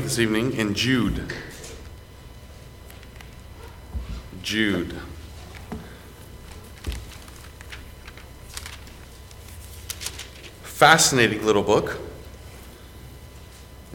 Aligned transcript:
this 0.00 0.18
evening 0.18 0.54
in 0.54 0.74
Jude. 0.74 1.32
Jude. 4.42 4.94
Fascinating 10.62 11.44
little 11.44 11.62
book. 11.62 11.98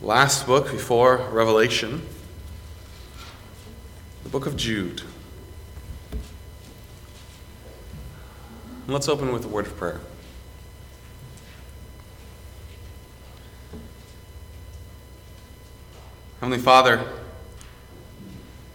Last 0.02 0.46
book 0.46 0.72
before 0.72 1.18
Revelation. 1.32 2.04
The 4.24 4.30
book 4.30 4.46
of 4.46 4.56
Jude. 4.56 5.02
Let's 8.88 9.10
open 9.10 9.34
with 9.34 9.46
a 9.46 9.48
word 9.48 9.66
of 9.66 9.76
prayer. 9.76 10.00
Heavenly 16.40 16.60
Father, 16.60 17.04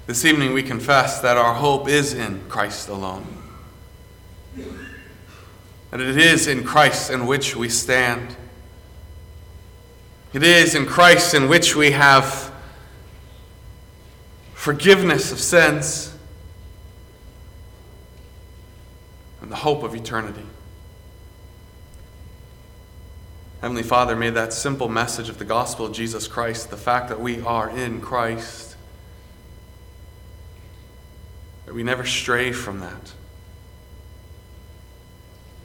this 0.08 0.24
evening 0.24 0.52
we 0.52 0.64
confess 0.64 1.20
that 1.20 1.36
our 1.36 1.54
hope 1.54 1.88
is 1.88 2.12
in 2.12 2.42
Christ 2.48 2.88
alone. 2.88 3.24
That 5.92 6.00
it 6.00 6.18
is 6.18 6.48
in 6.48 6.64
Christ 6.64 7.12
in 7.12 7.24
which 7.24 7.54
we 7.54 7.68
stand. 7.68 8.34
It 10.32 10.42
is 10.42 10.74
in 10.74 10.86
Christ 10.86 11.34
in 11.34 11.48
which 11.48 11.76
we 11.76 11.92
have 11.92 12.52
forgiveness 14.54 15.30
of 15.30 15.38
sins 15.38 16.16
and 19.40 19.52
the 19.52 19.56
hope 19.56 19.84
of 19.84 19.94
eternity. 19.94 20.46
Heavenly 23.62 23.84
Father, 23.84 24.16
may 24.16 24.30
that 24.30 24.52
simple 24.52 24.88
message 24.88 25.28
of 25.28 25.38
the 25.38 25.44
gospel 25.44 25.86
of 25.86 25.92
Jesus 25.92 26.26
Christ, 26.26 26.70
the 26.70 26.76
fact 26.76 27.08
that 27.10 27.20
we 27.20 27.40
are 27.42 27.70
in 27.70 28.00
Christ, 28.00 28.74
that 31.66 31.72
we 31.72 31.84
never 31.84 32.04
stray 32.04 32.50
from 32.50 32.80
that, 32.80 33.12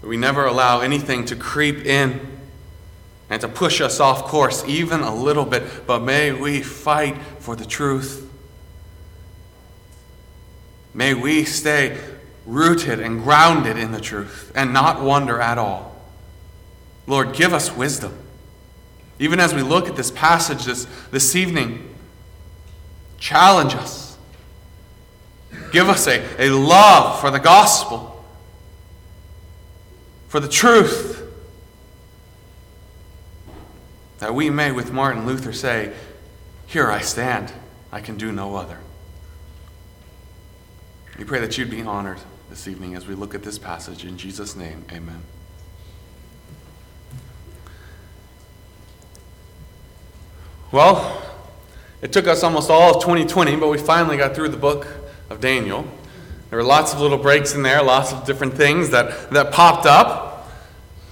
that 0.01 0.07
we 0.07 0.15
never 0.15 0.45
allow 0.45 0.81
anything 0.81 1.25
to 1.25 1.35
creep 1.35 1.87
in 1.87 2.37
and 3.31 3.41
to 3.41 3.47
push 3.47 3.81
us 3.81 3.99
off 3.99 4.25
course 4.25 4.63
even 4.67 5.01
a 5.01 5.15
little 5.15 5.45
bit, 5.45 5.87
but 5.87 6.03
may 6.03 6.31
we 6.31 6.61
fight 6.61 7.17
for 7.39 7.55
the 7.55 7.65
truth. 7.65 8.31
May 10.93 11.15
we 11.15 11.45
stay 11.45 11.97
rooted 12.45 12.99
and 12.99 13.23
grounded 13.23 13.75
in 13.75 13.91
the 13.91 13.99
truth 13.99 14.51
and 14.53 14.71
not 14.71 15.01
wander 15.01 15.41
at 15.41 15.57
all. 15.57 15.86
Lord, 17.07 17.33
give 17.33 17.53
us 17.53 17.75
wisdom. 17.75 18.17
Even 19.17 19.39
as 19.39 19.53
we 19.53 19.63
look 19.63 19.87
at 19.87 19.95
this 19.95 20.11
passage 20.11 20.65
this, 20.65 20.85
this 21.09 21.35
evening, 21.35 21.95
challenge 23.17 23.73
us. 23.73 24.17
Give 25.71 25.89
us 25.89 26.07
a, 26.07 26.23
a 26.37 26.49
love 26.49 27.19
for 27.19 27.31
the 27.31 27.39
gospel, 27.39 28.23
for 30.27 30.39
the 30.39 30.47
truth, 30.47 31.23
that 34.19 34.35
we 34.35 34.49
may, 34.49 34.71
with 34.71 34.91
Martin 34.91 35.25
Luther, 35.25 35.53
say, 35.53 35.93
Here 36.65 36.91
I 36.91 37.01
stand, 37.01 37.53
I 37.91 38.01
can 38.01 38.17
do 38.17 38.31
no 38.31 38.55
other. 38.55 38.79
We 41.17 41.23
pray 41.23 41.39
that 41.39 41.57
you'd 41.57 41.71
be 41.71 41.81
honored 41.81 42.19
this 42.49 42.67
evening 42.67 42.95
as 42.95 43.07
we 43.07 43.15
look 43.15 43.33
at 43.33 43.43
this 43.43 43.57
passage. 43.57 44.05
In 44.05 44.17
Jesus' 44.17 44.55
name, 44.55 44.85
amen. 44.91 45.23
Well, 50.71 51.23
it 52.01 52.11
took 52.11 52.27
us 52.27 52.43
almost 52.43 52.69
all 52.69 52.95
of 52.95 53.01
2020, 53.01 53.55
but 53.55 53.69
we 53.69 53.77
finally 53.77 54.17
got 54.17 54.35
through 54.35 54.49
the 54.49 54.57
book 54.57 54.85
of 55.29 55.39
Daniel. 55.39 55.87
There 56.49 56.59
were 56.59 56.65
lots 56.65 56.93
of 56.93 56.99
little 56.99 57.17
breaks 57.17 57.53
in 57.55 57.63
there, 57.63 57.81
lots 57.81 58.11
of 58.11 58.25
different 58.25 58.53
things 58.53 58.89
that, 58.89 59.31
that 59.31 59.53
popped 59.53 59.85
up. 59.85 60.51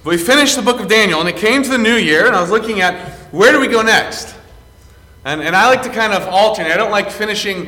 But 0.03 0.09
we 0.09 0.17
finished 0.17 0.57
the 0.57 0.61
book 0.61 0.81
of 0.81 0.89
Daniel, 0.89 1.21
and 1.21 1.29
it 1.29 1.37
came 1.37 1.63
to 1.63 1.69
the 1.69 1.77
new 1.77 1.95
year, 1.95 2.27
and 2.27 2.35
I 2.35 2.41
was 2.41 2.49
looking 2.49 2.81
at 2.81 3.09
where 3.31 3.53
do 3.53 3.61
we 3.61 3.67
go 3.67 3.81
next? 3.81 4.35
And, 5.23 5.41
and 5.41 5.55
I 5.55 5.69
like 5.69 5.83
to 5.83 5.89
kind 5.89 6.11
of 6.11 6.23
alternate. 6.27 6.73
I 6.73 6.77
don't 6.77 6.91
like 6.91 7.09
finishing 7.09 7.67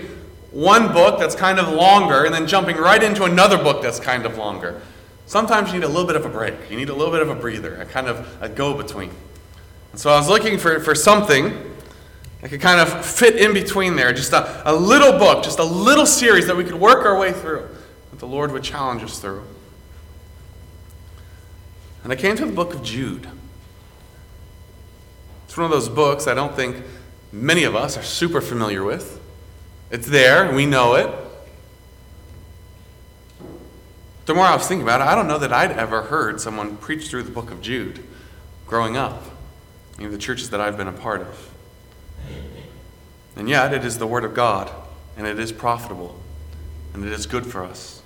one 0.51 0.91
book 0.91 1.19
that's 1.19 1.35
kind 1.35 1.57
of 1.57 1.69
longer 1.69 2.25
and 2.25 2.33
then 2.33 2.47
jumping 2.47 2.75
right 2.75 3.01
into 3.01 3.23
another 3.23 3.57
book 3.57 3.81
that's 3.81 3.99
kind 3.99 4.25
of 4.25 4.37
longer. 4.37 4.81
Sometimes 5.25 5.69
you 5.71 5.79
need 5.79 5.85
a 5.85 5.89
little 5.89 6.05
bit 6.05 6.15
of 6.15 6.25
a 6.25 6.29
break. 6.29 6.55
You 6.69 6.77
need 6.77 6.89
a 6.89 6.93
little 6.93 7.11
bit 7.11 7.21
of 7.21 7.29
a 7.29 7.35
breather, 7.35 7.75
a 7.75 7.85
kind 7.85 8.07
of 8.07 8.27
a 8.41 8.49
go 8.49 8.73
between. 8.73 9.11
And 9.91 9.99
so 9.99 10.09
I 10.11 10.17
was 10.17 10.27
looking 10.29 10.57
for, 10.57 10.79
for 10.79 10.93
something 10.93 11.75
that 12.41 12.49
could 12.49 12.61
kind 12.61 12.79
of 12.79 13.05
fit 13.05 13.35
in 13.35 13.53
between 13.53 13.95
there. 13.95 14.13
Just 14.13 14.33
a, 14.33 14.69
a 14.69 14.73
little 14.73 15.13
book, 15.13 15.43
just 15.43 15.59
a 15.59 15.63
little 15.63 16.05
series 16.05 16.47
that 16.47 16.55
we 16.55 16.63
could 16.63 16.75
work 16.75 17.05
our 17.05 17.17
way 17.17 17.31
through, 17.31 17.67
that 18.11 18.19
the 18.19 18.27
Lord 18.27 18.51
would 18.51 18.63
challenge 18.63 19.03
us 19.03 19.19
through. 19.19 19.43
And 22.03 22.13
I 22.13 22.15
came 22.15 22.35
to 22.37 22.45
the 22.45 22.51
book 22.51 22.73
of 22.73 22.83
Jude. 22.83 23.27
It's 25.45 25.57
one 25.57 25.65
of 25.65 25.71
those 25.71 25.89
books 25.89 26.27
I 26.27 26.33
don't 26.33 26.55
think 26.55 26.83
many 27.31 27.63
of 27.63 27.75
us 27.75 27.97
are 27.97 28.03
super 28.03 28.41
familiar 28.41 28.83
with. 28.83 29.19
It's 29.89 30.07
there, 30.07 30.53
we 30.53 30.65
know 30.65 30.95
it. 30.95 31.11
The 34.25 34.35
more 34.35 34.43
I 34.43 34.55
was 34.55 34.67
thinking 34.67 34.83
about 34.83 35.01
it, 35.01 35.05
I 35.05 35.15
don't 35.15 35.27
know 35.27 35.39
that 35.39 35.53
I'd 35.53 35.71
ever 35.71 36.03
heard 36.03 36.41
someone 36.41 36.77
preach 36.77 37.07
through 37.07 37.23
the 37.23 37.31
book 37.31 37.49
of 37.49 37.61
Jude 37.61 38.05
growing 38.67 38.97
up 38.97 39.23
in 39.99 40.11
the 40.11 40.17
churches 40.17 40.49
that 40.49 40.59
I've 40.59 40.77
been 40.77 40.89
a 40.89 40.93
part 40.93 41.21
of. 41.21 41.56
And 43.37 43.47
yet, 43.47 43.73
it 43.73 43.85
is 43.85 43.99
the 43.99 44.07
Word 44.07 44.23
of 44.23 44.33
God, 44.33 44.71
and 45.15 45.27
it 45.27 45.39
is 45.39 45.51
profitable, 45.51 46.19
and 46.93 47.05
it 47.05 47.11
is 47.11 47.27
good 47.27 47.45
for 47.45 47.63
us. 47.63 48.01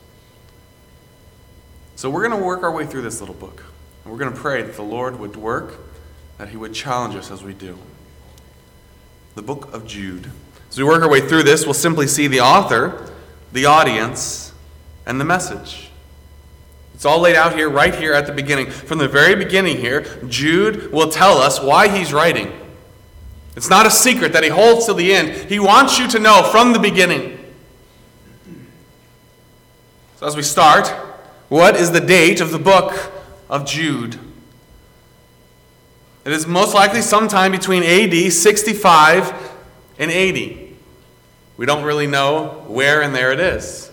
So, 1.96 2.10
we're 2.10 2.28
going 2.28 2.38
to 2.38 2.46
work 2.46 2.64
our 2.64 2.72
way 2.72 2.86
through 2.86 3.04
this 3.04 3.22
little 3.22 3.36
book. 3.36 3.64
And 4.04 4.12
we're 4.12 4.20
going 4.20 4.34
to 4.34 4.40
pray 4.40 4.62
that 4.62 4.76
the 4.76 4.82
Lord 4.82 5.20
would 5.20 5.36
work, 5.36 5.80
that 6.38 6.50
He 6.50 6.58
would 6.58 6.74
challenge 6.74 7.16
us 7.16 7.32
as 7.32 7.44
we 7.44 7.54
do. 7.54 7.78
The 9.36 9.42
book 9.42 9.74
of 9.74 9.88
Jude. 9.88 10.30
As 10.70 10.78
we 10.78 10.84
work 10.84 11.02
our 11.02 11.10
way 11.10 11.22
through 11.22 11.44
this, 11.44 11.66
we'll 11.66 11.74
simply 11.74 12.08
see 12.08 12.28
the 12.28 12.42
author, 12.42 13.12
the 13.54 13.66
audience, 13.66 14.54
and 15.06 15.20
the 15.20 15.26
message. 15.26 15.90
It's 16.94 17.06
all 17.06 17.20
laid 17.20 17.36
out 17.36 17.56
here, 17.56 17.70
right 17.70 17.96
here 17.96 18.14
at 18.14 18.28
the 18.28 18.34
beginning. 18.34 18.70
From 18.70 18.98
the 18.98 19.08
very 19.08 19.36
beginning 19.36 19.78
here, 19.78 20.02
Jude 20.28 20.92
will 20.92 21.10
tell 21.10 21.38
us 21.38 21.62
why 21.62 21.88
he's 21.88 22.14
writing. 22.14 22.52
It's 23.56 23.70
not 23.70 23.86
a 23.86 23.92
secret 23.92 24.34
that 24.34 24.44
he 24.44 24.50
holds 24.50 24.86
till 24.86 24.96
the 24.96 25.14
end. 25.14 25.50
He 25.50 25.60
wants 25.60 26.00
you 26.00 26.08
to 26.10 26.20
know 26.20 26.44
from 26.52 26.74
the 26.74 26.80
beginning. 26.80 27.38
So, 30.18 30.26
as 30.28 30.36
we 30.36 30.44
start, 30.44 30.88
what 31.50 31.76
is 31.76 31.92
the 31.92 32.00
date 32.00 32.40
of 32.40 32.52
the 32.52 32.60
book 32.60 33.12
of 33.50 33.66
Jude? 33.66 34.18
It 36.24 36.32
is 36.32 36.48
most 36.48 36.74
likely 36.74 37.02
sometime 37.02 37.52
between 37.52 37.84
AD 37.84 38.32
65 38.32 39.52
and 39.98 40.12
80. 40.12 40.78
We 41.58 41.66
don't 41.66 41.84
really 41.84 42.08
know 42.08 42.64
where 42.68 43.02
and 43.02 43.14
there 43.14 43.32
it 43.32 43.40
is. 43.40 43.91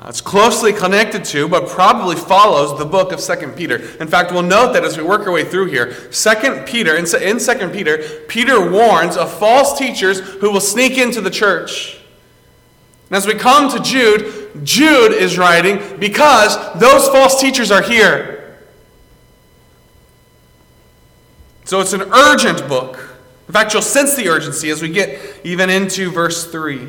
Uh, 0.00 0.06
it's 0.08 0.22
closely 0.22 0.72
connected 0.72 1.22
to, 1.26 1.46
but 1.46 1.68
probably 1.68 2.16
follows 2.16 2.78
the 2.78 2.84
book 2.86 3.12
of 3.12 3.20
Second 3.20 3.52
Peter. 3.52 3.76
In 4.00 4.08
fact, 4.08 4.32
we'll 4.32 4.42
note 4.42 4.72
that 4.72 4.82
as 4.82 4.96
we 4.96 5.02
work 5.02 5.26
our 5.26 5.32
way 5.32 5.44
through 5.44 5.66
here, 5.66 6.10
Second 6.10 6.66
Peter, 6.66 6.96
in 6.96 7.06
Second 7.06 7.70
Peter, 7.70 7.98
Peter 8.26 8.70
warns 8.70 9.18
of 9.18 9.30
false 9.30 9.78
teachers 9.78 10.20
who 10.20 10.50
will 10.50 10.60
sneak 10.60 10.96
into 10.96 11.20
the 11.20 11.28
church. 11.28 11.98
And 13.10 13.16
as 13.16 13.26
we 13.26 13.34
come 13.34 13.70
to 13.76 13.82
Jude, 13.82 14.64
Jude 14.64 15.12
is 15.12 15.36
writing 15.36 15.98
because 15.98 16.56
those 16.80 17.06
false 17.08 17.38
teachers 17.38 17.70
are 17.70 17.82
here. 17.82 18.58
So 21.66 21.80
it's 21.80 21.92
an 21.92 22.02
urgent 22.02 22.66
book. 22.68 23.18
In 23.48 23.52
fact, 23.52 23.74
you'll 23.74 23.82
sense 23.82 24.16
the 24.16 24.30
urgency 24.30 24.70
as 24.70 24.80
we 24.80 24.88
get 24.88 25.20
even 25.44 25.68
into 25.68 26.10
verse 26.10 26.50
3. 26.50 26.88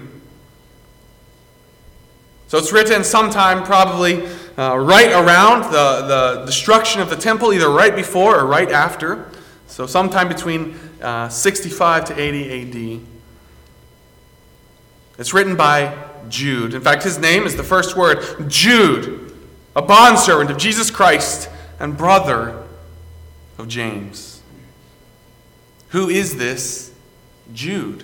So 2.52 2.58
it's 2.58 2.74
written 2.74 3.06
sometime 3.06 3.64
probably 3.64 4.28
uh, 4.58 4.76
right 4.76 5.14
around 5.14 5.72
the, 5.72 6.02
the 6.06 6.44
destruction 6.46 7.00
of 7.00 7.10
the 7.10 7.16
temple, 7.16 7.54
either 7.54 7.70
right 7.70 7.96
before 7.96 8.38
or 8.38 8.46
right 8.46 8.70
after. 8.70 9.32
So 9.68 9.88
sometime 9.88 10.28
between 10.28 10.78
uh, 11.02 11.30
65 11.30 12.04
to 12.04 12.20
80 12.20 13.00
AD. 13.00 13.08
It's 15.18 15.34
written 15.34 15.56
by 15.56 15.98
Jude. 16.28 16.74
In 16.74 16.82
fact, 16.82 17.04
his 17.04 17.18
name 17.18 17.44
is 17.44 17.56
the 17.56 17.64
first 17.64 17.96
word 17.96 18.50
Jude, 18.50 19.34
a 19.74 19.82
bondservant 19.82 20.52
of 20.52 20.58
Jesus 20.58 20.92
Christ 20.92 21.50
and 21.80 21.96
brother 21.96 22.68
of 23.58 23.70
James. 23.70 24.42
Who 25.92 26.10
is 26.10 26.36
this 26.36 26.94
Jude? 27.54 28.04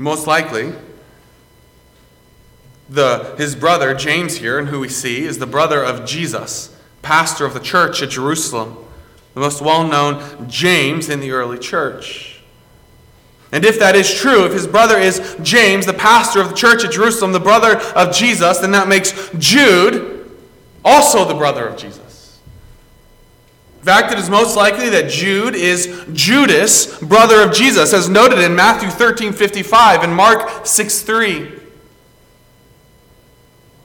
Most 0.00 0.26
likely, 0.26 0.72
the, 2.88 3.34
his 3.36 3.54
brother, 3.54 3.94
James, 3.94 4.38
here, 4.38 4.58
and 4.58 4.68
who 4.68 4.80
we 4.80 4.88
see, 4.88 5.24
is 5.24 5.38
the 5.38 5.46
brother 5.46 5.84
of 5.84 6.06
Jesus, 6.06 6.74
pastor 7.02 7.44
of 7.44 7.52
the 7.52 7.60
church 7.60 8.00
at 8.00 8.08
Jerusalem, 8.08 8.78
the 9.34 9.40
most 9.40 9.60
well 9.60 9.86
known 9.86 10.48
James 10.48 11.10
in 11.10 11.20
the 11.20 11.32
early 11.32 11.58
church. 11.58 12.40
And 13.52 13.62
if 13.62 13.78
that 13.78 13.94
is 13.94 14.12
true, 14.12 14.46
if 14.46 14.54
his 14.54 14.66
brother 14.66 14.96
is 14.96 15.36
James, 15.42 15.84
the 15.84 15.92
pastor 15.92 16.40
of 16.40 16.48
the 16.48 16.56
church 16.56 16.82
at 16.82 16.92
Jerusalem, 16.92 17.32
the 17.32 17.38
brother 17.40 17.76
of 17.94 18.14
Jesus, 18.14 18.58
then 18.58 18.70
that 18.70 18.88
makes 18.88 19.28
Jude 19.38 20.30
also 20.82 21.26
the 21.26 21.34
brother 21.34 21.66
of 21.66 21.76
Jesus. 21.76 22.00
In 23.80 23.86
fact, 23.86 24.12
it 24.12 24.18
is 24.18 24.28
most 24.28 24.56
likely 24.56 24.90
that 24.90 25.10
Jude 25.10 25.54
is 25.54 26.04
Judas, 26.12 26.98
brother 26.98 27.40
of 27.40 27.54
Jesus, 27.54 27.94
as 27.94 28.10
noted 28.10 28.38
in 28.38 28.54
Matthew 28.54 28.90
13 28.90 29.32
55 29.32 30.02
and 30.02 30.14
Mark 30.14 30.66
6 30.66 31.00
3. 31.00 31.52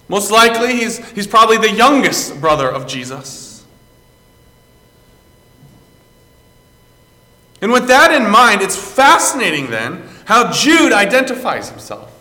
Most 0.09 0.31
likely, 0.31 0.74
he's, 0.75 0.97
he's 1.12 1.27
probably 1.27 1.57
the 1.57 1.71
youngest 1.71 2.42
brother 2.42 2.69
of 2.69 2.88
Jesus. 2.88 3.65
And 7.62 7.71
with 7.71 7.88
that 7.88 8.12
in 8.12 8.30
mind, 8.30 8.62
it's 8.62 8.75
fascinating 8.75 9.69
then 9.69 10.03
how 10.25 10.51
Jude 10.51 10.91
identifies 10.91 11.69
himself. 11.69 12.12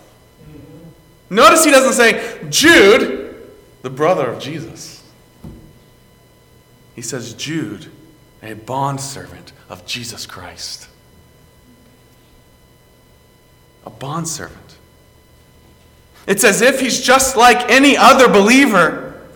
Notice 1.29 1.65
he 1.65 1.71
doesn't 1.71 1.93
say, 1.93 2.47
Jude, 2.49 3.35
the 3.81 3.89
brother 3.89 4.27
of 4.31 4.41
Jesus. 4.41 4.94
He 6.95 7.01
says, 7.01 7.33
Jude, 7.33 7.91
a 8.41 8.53
bondservant 8.53 9.51
of 9.69 9.85
Jesus 9.85 10.25
Christ. 10.25 10.87
A 13.85 13.89
bondservant. 13.89 14.77
It's 16.25 16.43
as 16.43 16.61
if 16.61 16.79
he's 16.79 17.01
just 17.01 17.35
like 17.35 17.69
any 17.69 17.95
other 17.97 18.27
believer. 18.27 19.27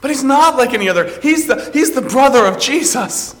But 0.00 0.10
he's 0.10 0.24
not 0.24 0.56
like 0.56 0.74
any 0.74 0.88
other. 0.88 1.08
He's 1.20 1.46
the, 1.46 1.70
he's 1.72 1.92
the 1.92 2.02
brother 2.02 2.46
of 2.46 2.58
Jesus. 2.58 3.36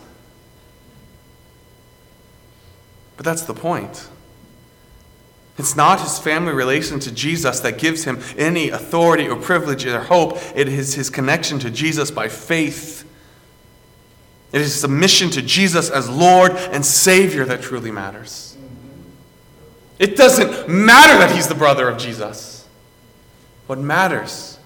But 3.16 3.24
that's 3.24 3.42
the 3.42 3.54
point. 3.54 4.08
It's 5.58 5.74
not 5.74 6.00
his 6.00 6.20
family 6.20 6.52
relation 6.52 7.00
to 7.00 7.10
Jesus 7.10 7.58
that 7.60 7.78
gives 7.78 8.04
him 8.04 8.22
any 8.36 8.70
authority 8.70 9.28
or 9.28 9.36
privilege 9.36 9.84
or 9.84 10.00
hope. 10.00 10.38
It 10.54 10.68
is 10.68 10.94
his 10.94 11.10
connection 11.10 11.58
to 11.58 11.70
Jesus 11.70 12.12
by 12.12 12.28
faith. 12.28 13.04
It 14.52 14.60
is 14.60 14.72
submission 14.72 15.30
to 15.30 15.42
Jesus 15.42 15.90
as 15.90 16.08
Lord 16.08 16.52
and 16.52 16.86
Savior 16.86 17.44
that 17.44 17.60
truly 17.60 17.90
matters. 17.90 18.56
It 19.98 20.16
doesn't 20.16 20.68
matter 20.68 21.18
that 21.18 21.34
he's 21.34 21.48
the 21.48 21.56
brother 21.56 21.88
of 21.88 21.98
Jesus. 21.98 22.66
What 23.66 23.80
matters 23.80 24.60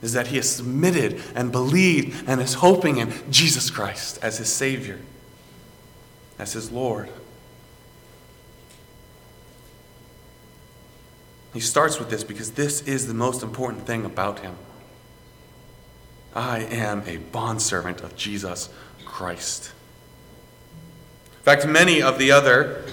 is 0.00 0.14
that 0.14 0.28
he 0.28 0.36
has 0.36 0.48
submitted 0.48 1.20
and 1.34 1.52
believed 1.52 2.26
and 2.26 2.40
is 2.40 2.54
hoping 2.54 2.96
in 2.96 3.12
Jesus 3.30 3.70
Christ 3.70 4.18
as 4.22 4.38
his 4.38 4.50
Savior, 4.50 4.98
as 6.38 6.54
his 6.54 6.72
Lord. 6.72 7.10
He 11.58 11.62
starts 11.62 11.98
with 11.98 12.08
this 12.08 12.22
because 12.22 12.52
this 12.52 12.82
is 12.82 13.08
the 13.08 13.14
most 13.14 13.42
important 13.42 13.84
thing 13.84 14.04
about 14.04 14.38
him. 14.38 14.54
I 16.32 16.60
am 16.60 17.02
a 17.04 17.16
bondservant 17.16 18.00
of 18.00 18.14
Jesus 18.14 18.68
Christ. 19.04 19.72
In 21.38 21.42
fact, 21.42 21.66
many 21.66 22.00
of 22.00 22.16
the 22.16 22.30
other 22.30 22.84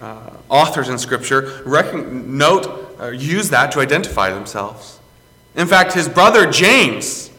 uh, 0.00 0.30
authors 0.48 0.88
in 0.88 0.98
Scripture 0.98 1.62
note, 1.64 2.96
uh, 2.98 3.10
use 3.10 3.50
that 3.50 3.70
to 3.70 3.78
identify 3.78 4.30
themselves. 4.30 4.98
In 5.54 5.68
fact, 5.68 5.92
his 5.92 6.08
brother 6.08 6.50
James, 6.50 7.30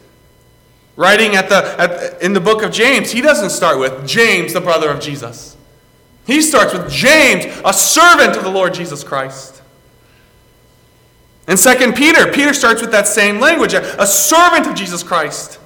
writing 0.96 1.36
at 1.36 1.50
the, 1.50 1.78
at, 1.78 2.22
in 2.22 2.32
the 2.32 2.40
book 2.40 2.62
of 2.62 2.72
James, 2.72 3.10
he 3.10 3.20
doesn't 3.20 3.50
start 3.50 3.78
with 3.78 4.08
James, 4.08 4.54
the 4.54 4.62
brother 4.62 4.88
of 4.88 4.98
Jesus. 4.98 5.58
He 6.26 6.40
starts 6.40 6.72
with 6.72 6.90
James, 6.90 7.44
a 7.66 7.74
servant 7.74 8.34
of 8.34 8.44
the 8.44 8.50
Lord 8.50 8.72
Jesus 8.72 9.04
Christ. 9.04 9.59
In 11.50 11.56
2 11.56 11.92
Peter, 11.94 12.30
Peter 12.30 12.52
starts 12.52 12.80
with 12.80 12.92
that 12.92 13.08
same 13.08 13.40
language, 13.40 13.74
a, 13.74 14.06
servant 14.06 14.68
of 14.68 14.76
Jesus 14.76 15.02
Christ. 15.02 15.58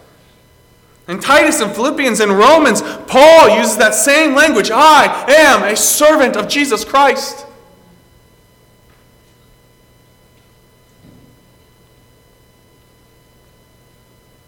In 1.07 1.21
Titus 1.21 1.61
and 1.61 1.71
Philippians 1.71 2.21
and 2.21 2.33
Romans, 2.33 2.81
Paul 3.07 3.59
uses 3.59 3.77
that 3.77 3.93
same 3.95 4.35
language 4.35 4.71
I 4.73 5.27
am 5.29 5.63
a 5.63 5.77
servant 5.77 6.37
of 6.37 6.49
Jesus 6.49 6.87
Christ. 6.87 7.45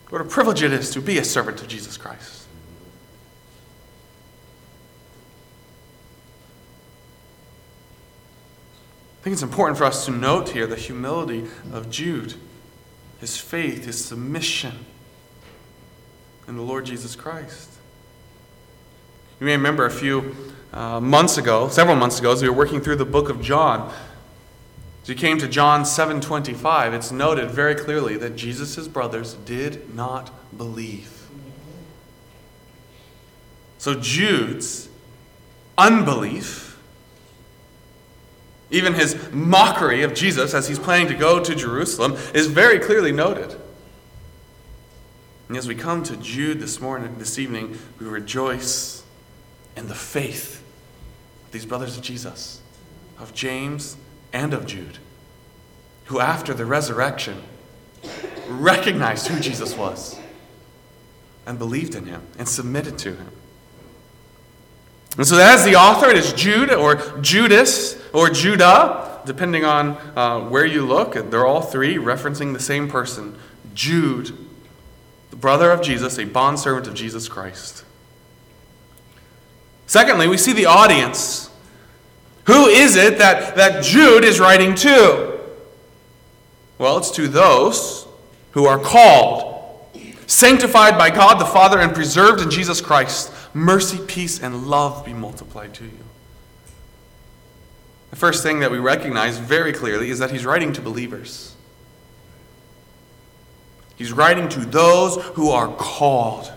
What 0.08 0.22
a 0.22 0.24
privilege 0.24 0.62
it 0.62 0.72
is 0.72 0.90
to 0.92 1.02
be 1.02 1.18
a 1.18 1.24
servant 1.24 1.60
of 1.60 1.68
Jesus 1.68 1.98
Christ. 1.98 2.46
I 9.15 9.15
think 9.26 9.34
it's 9.34 9.42
important 9.42 9.76
for 9.76 9.82
us 9.82 10.04
to 10.04 10.12
note 10.12 10.50
here 10.50 10.68
the 10.68 10.76
humility 10.76 11.46
of 11.72 11.90
Jude, 11.90 12.34
his 13.18 13.36
faith, 13.36 13.84
his 13.84 14.04
submission 14.04 14.86
in 16.46 16.54
the 16.54 16.62
Lord 16.62 16.86
Jesus 16.86 17.16
Christ. 17.16 17.72
You 19.40 19.46
may 19.46 19.56
remember 19.56 19.84
a 19.84 19.90
few 19.90 20.36
uh, 20.72 21.00
months 21.00 21.38
ago, 21.38 21.66
several 21.68 21.96
months 21.96 22.20
ago, 22.20 22.30
as 22.30 22.40
we 22.40 22.48
were 22.48 22.54
working 22.54 22.80
through 22.80 22.94
the 22.94 23.04
book 23.04 23.28
of 23.28 23.42
John. 23.42 23.92
As 25.02 25.08
we 25.08 25.16
came 25.16 25.38
to 25.38 25.48
John 25.48 25.82
7:25, 25.82 26.92
it's 26.92 27.10
noted 27.10 27.50
very 27.50 27.74
clearly 27.74 28.16
that 28.18 28.36
Jesus' 28.36 28.86
brothers 28.86 29.34
did 29.44 29.92
not 29.92 30.30
believe. 30.56 31.26
So 33.78 33.94
Jude's 33.94 34.88
unbelief, 35.76 36.65
even 38.70 38.94
his 38.94 39.30
mockery 39.32 40.02
of 40.02 40.14
Jesus 40.14 40.54
as 40.54 40.68
he's 40.68 40.78
planning 40.78 41.08
to 41.08 41.14
go 41.14 41.42
to 41.42 41.54
Jerusalem, 41.54 42.14
is 42.34 42.46
very 42.46 42.78
clearly 42.78 43.12
noted. 43.12 43.58
And 45.48 45.56
as 45.56 45.68
we 45.68 45.74
come 45.74 46.02
to 46.04 46.16
Jude 46.16 46.58
this 46.58 46.80
morning, 46.80 47.18
this 47.18 47.38
evening, 47.38 47.78
we 48.00 48.06
rejoice 48.06 49.04
in 49.76 49.86
the 49.86 49.94
faith 49.94 50.62
of 51.46 51.52
these 51.52 51.66
brothers 51.66 51.96
of 51.96 52.02
Jesus, 52.02 52.60
of 53.18 53.32
James 53.32 53.96
and 54.32 54.52
of 54.52 54.66
Jude, 54.66 54.98
who 56.06 56.18
after 56.18 56.52
the 56.52 56.66
resurrection 56.66 57.42
recognized 58.48 59.28
who 59.28 59.40
Jesus 59.40 59.76
was 59.76 60.18
and 61.46 61.58
believed 61.58 61.94
in 61.94 62.06
him 62.06 62.22
and 62.38 62.48
submitted 62.48 62.98
to 62.98 63.14
him. 63.14 63.30
And 65.16 65.26
so, 65.26 65.36
that 65.36 65.58
is 65.58 65.64
the 65.64 65.76
author, 65.76 66.10
it 66.10 66.16
is 66.16 66.32
Jude 66.32 66.70
or 66.70 66.96
Judas 67.20 68.00
or 68.12 68.28
Judah, 68.28 69.20
depending 69.24 69.64
on 69.64 69.96
uh, 70.16 70.40
where 70.40 70.66
you 70.66 70.84
look. 70.84 71.14
They're 71.14 71.46
all 71.46 71.62
three 71.62 71.96
referencing 71.96 72.52
the 72.52 72.60
same 72.60 72.88
person 72.88 73.38
Jude 73.74 74.36
the 75.36 75.40
brother 75.40 75.70
of 75.70 75.82
Jesus, 75.82 76.18
a 76.18 76.24
bondservant 76.24 76.86
of 76.86 76.94
Jesus 76.94 77.28
Christ. 77.28 77.84
Secondly, 79.86 80.28
we 80.28 80.38
see 80.38 80.54
the 80.54 80.64
audience. 80.64 81.50
Who 82.44 82.68
is 82.68 82.96
it 82.96 83.18
that, 83.18 83.56
that 83.56 83.84
Jude 83.84 84.24
is 84.24 84.40
writing 84.40 84.74
to? 84.76 85.38
Well, 86.78 86.96
it's 86.96 87.10
to 87.12 87.28
those 87.28 88.06
who 88.52 88.64
are 88.64 88.78
called, 88.78 89.62
sanctified 90.26 90.96
by 90.96 91.10
God 91.10 91.38
the 91.38 91.44
Father, 91.44 91.80
and 91.80 91.94
preserved 91.94 92.40
in 92.40 92.50
Jesus 92.50 92.80
Christ. 92.80 93.30
Mercy, 93.56 93.98
peace, 94.06 94.38
and 94.38 94.66
love 94.66 95.02
be 95.02 95.14
multiplied 95.14 95.72
to 95.72 95.84
you. 95.84 96.04
The 98.10 98.16
first 98.16 98.42
thing 98.42 98.60
that 98.60 98.70
we 98.70 98.78
recognize 98.78 99.38
very 99.38 99.72
clearly 99.72 100.10
is 100.10 100.18
that 100.18 100.30
he's 100.30 100.44
writing 100.44 100.74
to 100.74 100.82
believers. 100.82 101.54
He's 103.96 104.12
writing 104.12 104.50
to 104.50 104.60
those 104.60 105.16
who 105.36 105.48
are 105.48 105.74
called, 105.74 106.52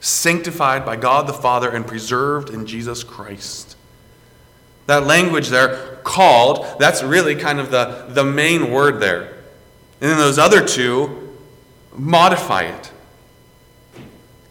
sanctified 0.00 0.84
by 0.84 0.96
God 0.96 1.28
the 1.28 1.32
Father, 1.32 1.70
and 1.70 1.86
preserved 1.86 2.50
in 2.50 2.66
Jesus 2.66 3.04
Christ. 3.04 3.76
That 4.86 5.06
language 5.06 5.50
there, 5.50 6.00
called, 6.02 6.66
that's 6.80 7.04
really 7.04 7.36
kind 7.36 7.60
of 7.60 7.70
the, 7.70 8.06
the 8.08 8.24
main 8.24 8.72
word 8.72 8.98
there. 8.98 9.44
And 10.00 10.10
then 10.10 10.16
those 10.18 10.40
other 10.40 10.66
two 10.66 11.38
modify 11.92 12.62
it 12.62 12.90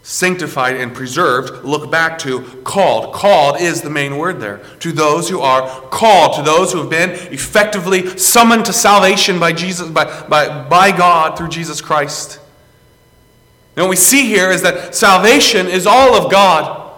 sanctified 0.06 0.76
and 0.76 0.94
preserved 0.94 1.64
look 1.64 1.90
back 1.90 2.16
to 2.16 2.40
called. 2.62 3.12
Called 3.12 3.60
is 3.60 3.82
the 3.82 3.90
main 3.90 4.18
word 4.18 4.38
there. 4.38 4.58
To 4.78 4.92
those 4.92 5.28
who 5.28 5.40
are 5.40 5.68
called, 5.88 6.36
to 6.36 6.42
those 6.42 6.72
who 6.72 6.78
have 6.78 6.88
been 6.88 7.10
effectively 7.32 8.16
summoned 8.16 8.66
to 8.66 8.72
salvation 8.72 9.40
by 9.40 9.52
Jesus, 9.52 9.90
by, 9.90 10.04
by, 10.28 10.62
by 10.68 10.96
God 10.96 11.36
through 11.36 11.48
Jesus 11.48 11.80
Christ. 11.80 12.38
And 13.74 13.84
what 13.84 13.90
we 13.90 13.96
see 13.96 14.26
here 14.26 14.52
is 14.52 14.62
that 14.62 14.94
salvation 14.94 15.66
is 15.66 15.88
all 15.88 16.14
of 16.14 16.30
God. 16.30 16.88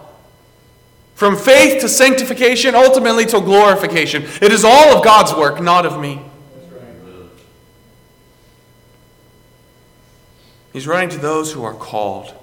From 1.15 1.35
faith 1.35 1.81
to 1.81 1.89
sanctification, 1.89 2.75
ultimately 2.75 3.25
to 3.25 3.41
glorification. 3.41 4.21
It 4.39 4.51
is 4.51 4.63
all 4.63 4.95
of 4.95 5.03
God's 5.03 5.33
work, 5.33 5.59
not 5.59 5.87
of 5.87 5.99
me. 5.99 6.21
He's 10.73 10.85
writing 10.85 11.09
to 11.09 11.17
those 11.17 11.51
who 11.51 11.63
are 11.63 11.73
called 11.73 12.35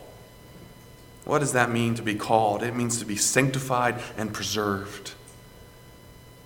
What 1.26 1.40
does 1.40 1.52
that 1.52 1.70
mean 1.70 1.96
to 1.96 2.02
be 2.02 2.14
called? 2.14 2.62
It 2.62 2.76
means 2.76 3.00
to 3.00 3.04
be 3.04 3.16
sanctified 3.16 4.00
and 4.16 4.32
preserved. 4.32 5.12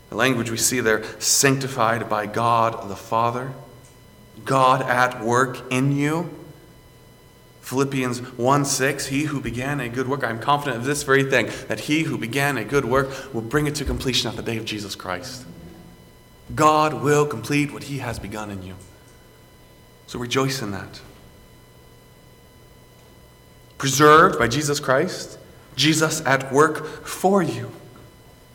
The 0.09 0.17
language 0.17 0.51
we 0.51 0.57
see 0.57 0.81
there, 0.81 1.05
sanctified 1.21 2.09
by 2.09 2.25
God 2.25 2.89
the 2.89 2.97
Father, 2.97 3.53
God 4.47 4.81
at 4.83 5.23
work 5.23 5.71
in 5.71 5.93
you. 5.93 6.35
Philippians 7.61 8.21
1 8.39 8.65
6, 8.65 9.07
he 9.07 9.25
who 9.25 9.39
began 9.39 9.81
a 9.81 9.89
good 9.89 10.09
work, 10.09 10.25
I'm 10.25 10.41
confident 10.41 10.79
of 10.79 10.85
this 10.85 11.03
very 11.03 11.25
thing, 11.25 11.51
that 11.69 11.81
he 11.81 12.05
who 12.05 12.17
began 12.17 12.57
a 12.57 12.65
good 12.65 12.87
work 12.87 13.35
will 13.35 13.43
bring 13.43 13.67
it 13.67 13.75
to 13.77 13.85
completion 13.85 14.31
at 14.31 14.37
the 14.37 14.43
day 14.43 14.57
of 14.57 14.65
Jesus 14.65 14.95
Christ. 14.95 15.45
God 16.55 16.95
will 16.95 17.27
complete 17.27 17.71
what 17.71 17.85
he 17.85 17.99
has 17.99 18.19
begun 18.19 18.51
in 18.51 18.63
you. 18.63 18.77
So 20.07 20.19
rejoice 20.19 20.63
in 20.63 20.71
that. 20.71 21.01
Preserved 23.81 24.39
by 24.39 24.47
Jesus 24.47 24.79
Christ, 24.79 25.39
Jesus 25.75 26.21
at 26.27 26.53
work 26.53 26.85
for 27.07 27.43
you, 27.43 27.73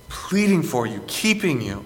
pleading 0.08 0.62
for 0.62 0.86
you, 0.86 1.04
keeping 1.08 1.62
you. 1.62 1.84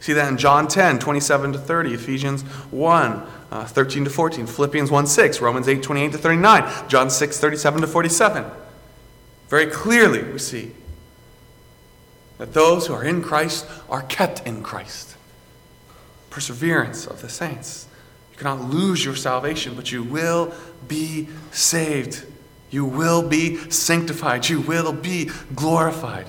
See 0.00 0.14
that 0.14 0.26
in 0.26 0.38
John 0.38 0.68
10, 0.68 0.98
27 0.98 1.52
to 1.52 1.58
30, 1.58 1.92
Ephesians 1.92 2.42
1, 2.70 3.26
uh, 3.50 3.66
13 3.66 4.04
to 4.04 4.10
14, 4.10 4.46
Philippians 4.46 4.90
1 4.90 5.06
6, 5.06 5.42
Romans 5.42 5.68
8 5.68 5.82
28 5.82 6.12
to 6.12 6.18
39, 6.18 6.88
John 6.88 7.10
6 7.10 7.38
37 7.38 7.82
to 7.82 7.86
47. 7.86 8.44
Very 9.50 9.66
clearly, 9.66 10.22
we 10.22 10.38
see 10.38 10.72
that 12.38 12.54
those 12.54 12.86
who 12.86 12.94
are 12.94 13.04
in 13.04 13.20
Christ 13.20 13.66
are 13.90 14.00
kept 14.04 14.46
in 14.46 14.62
Christ. 14.62 15.14
Perseverance 16.30 17.06
of 17.06 17.20
the 17.20 17.28
saints. 17.28 17.86
You 18.30 18.38
cannot 18.38 18.62
lose 18.62 19.04
your 19.04 19.14
salvation, 19.14 19.74
but 19.74 19.92
you 19.92 20.02
will 20.02 20.54
be 20.88 21.28
saved. 21.50 22.28
You 22.72 22.84
will 22.84 23.22
be 23.22 23.58
sanctified. 23.70 24.48
You 24.48 24.60
will 24.60 24.92
be 24.92 25.30
glorified. 25.54 26.26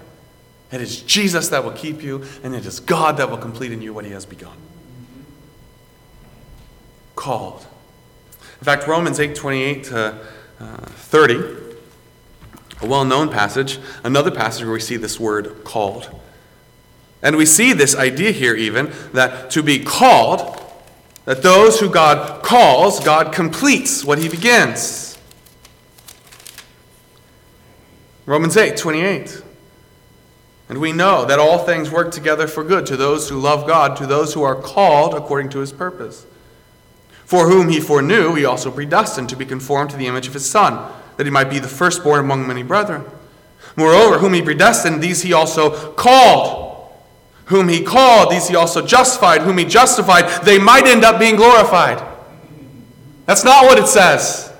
It 0.72 0.82
is 0.82 1.02
Jesus 1.02 1.50
that 1.50 1.64
will 1.64 1.72
keep 1.72 2.04
you, 2.04 2.24
and 2.44 2.54
it 2.54 2.68
is 2.68 2.80
God 2.80 3.18
that 3.18 3.32
will 3.32 3.38
complete 3.38 3.72
in 3.72 3.82
you 3.82 3.94
what 3.96 4.06
He 4.06 4.12
has 4.12 4.28
begun 4.28 4.58
called. 7.24 7.66
In 8.60 8.66
fact, 8.66 8.86
Romans 8.86 9.20
8 9.20 9.36
28 9.36 9.84
to 9.86 10.18
uh, 10.60 10.78
30, 10.78 11.36
a 12.82 12.88
well 12.88 13.06
known 13.06 13.30
passage, 13.30 13.80
another 14.04 14.32
passage 14.32 14.64
where 14.64 14.74
we 14.74 14.82
see 14.82 14.98
this 14.98 15.20
word 15.20 15.64
called. 15.64 16.10
And 17.22 17.38
we 17.38 17.46
see 17.46 17.72
this 17.72 17.96
idea 17.96 18.32
here, 18.32 18.56
even, 18.56 18.92
that 19.14 19.50
to 19.52 19.64
be 19.64 19.80
called, 19.80 20.62
that 21.24 21.42
those 21.42 21.80
who 21.80 21.90
God 21.90 22.44
calls, 22.44 23.00
God 23.00 23.34
completes 23.34 24.04
what 24.04 24.18
he 24.18 24.28
begins. 24.28 25.13
Romans 28.26 28.56
8 28.56 28.78
28. 28.78 29.44
And 30.70 30.80
we 30.80 30.92
know 30.92 31.26
that 31.26 31.40
all 31.40 31.60
things 31.60 31.92
work 31.92 32.12
together 32.12 32.48
for 32.48 32.64
good 32.64 32.86
to 32.86 32.96
those 32.96 33.30
who 33.30 33.38
love 33.38 33.68
God, 33.68 33.98
to 33.98 34.08
those 34.08 34.34
who 34.34 34.44
are 34.44 34.56
called 34.56 35.14
according 35.14 35.50
to 35.50 35.60
his 35.60 35.74
purpose. 35.74 36.26
For 37.26 37.50
whom 37.50 37.70
he 37.70 37.80
foreknew, 37.80 38.34
he 38.36 38.46
also 38.46 38.72
predestined 38.72 39.30
to 39.30 39.36
be 39.36 39.46
conformed 39.46 39.90
to 39.92 39.98
the 39.98 40.08
image 40.08 40.28
of 40.28 40.34
his 40.34 40.50
Son, 40.50 40.92
that 41.18 41.26
he 41.26 41.32
might 41.32 41.50
be 41.50 41.60
the 41.60 41.68
firstborn 41.68 42.20
among 42.20 42.48
many 42.48 42.64
brethren. 42.64 43.04
Moreover, 43.76 44.20
whom 44.20 44.34
he 44.34 44.42
predestined, 44.42 45.02
these 45.02 45.22
he 45.22 45.34
also 45.34 45.94
called. 45.94 46.92
Whom 47.46 47.68
he 47.68 47.84
called, 47.84 48.32
these 48.32 48.48
he 48.48 48.56
also 48.56 48.86
justified. 48.86 49.42
Whom 49.42 49.58
he 49.58 49.66
justified, 49.66 50.46
they 50.46 50.60
might 50.60 50.86
end 50.86 51.04
up 51.04 51.20
being 51.20 51.36
glorified. 51.36 52.02
That's 53.26 53.44
not 53.44 53.66
what 53.66 53.80
it 53.80 53.88
says. 53.88 54.53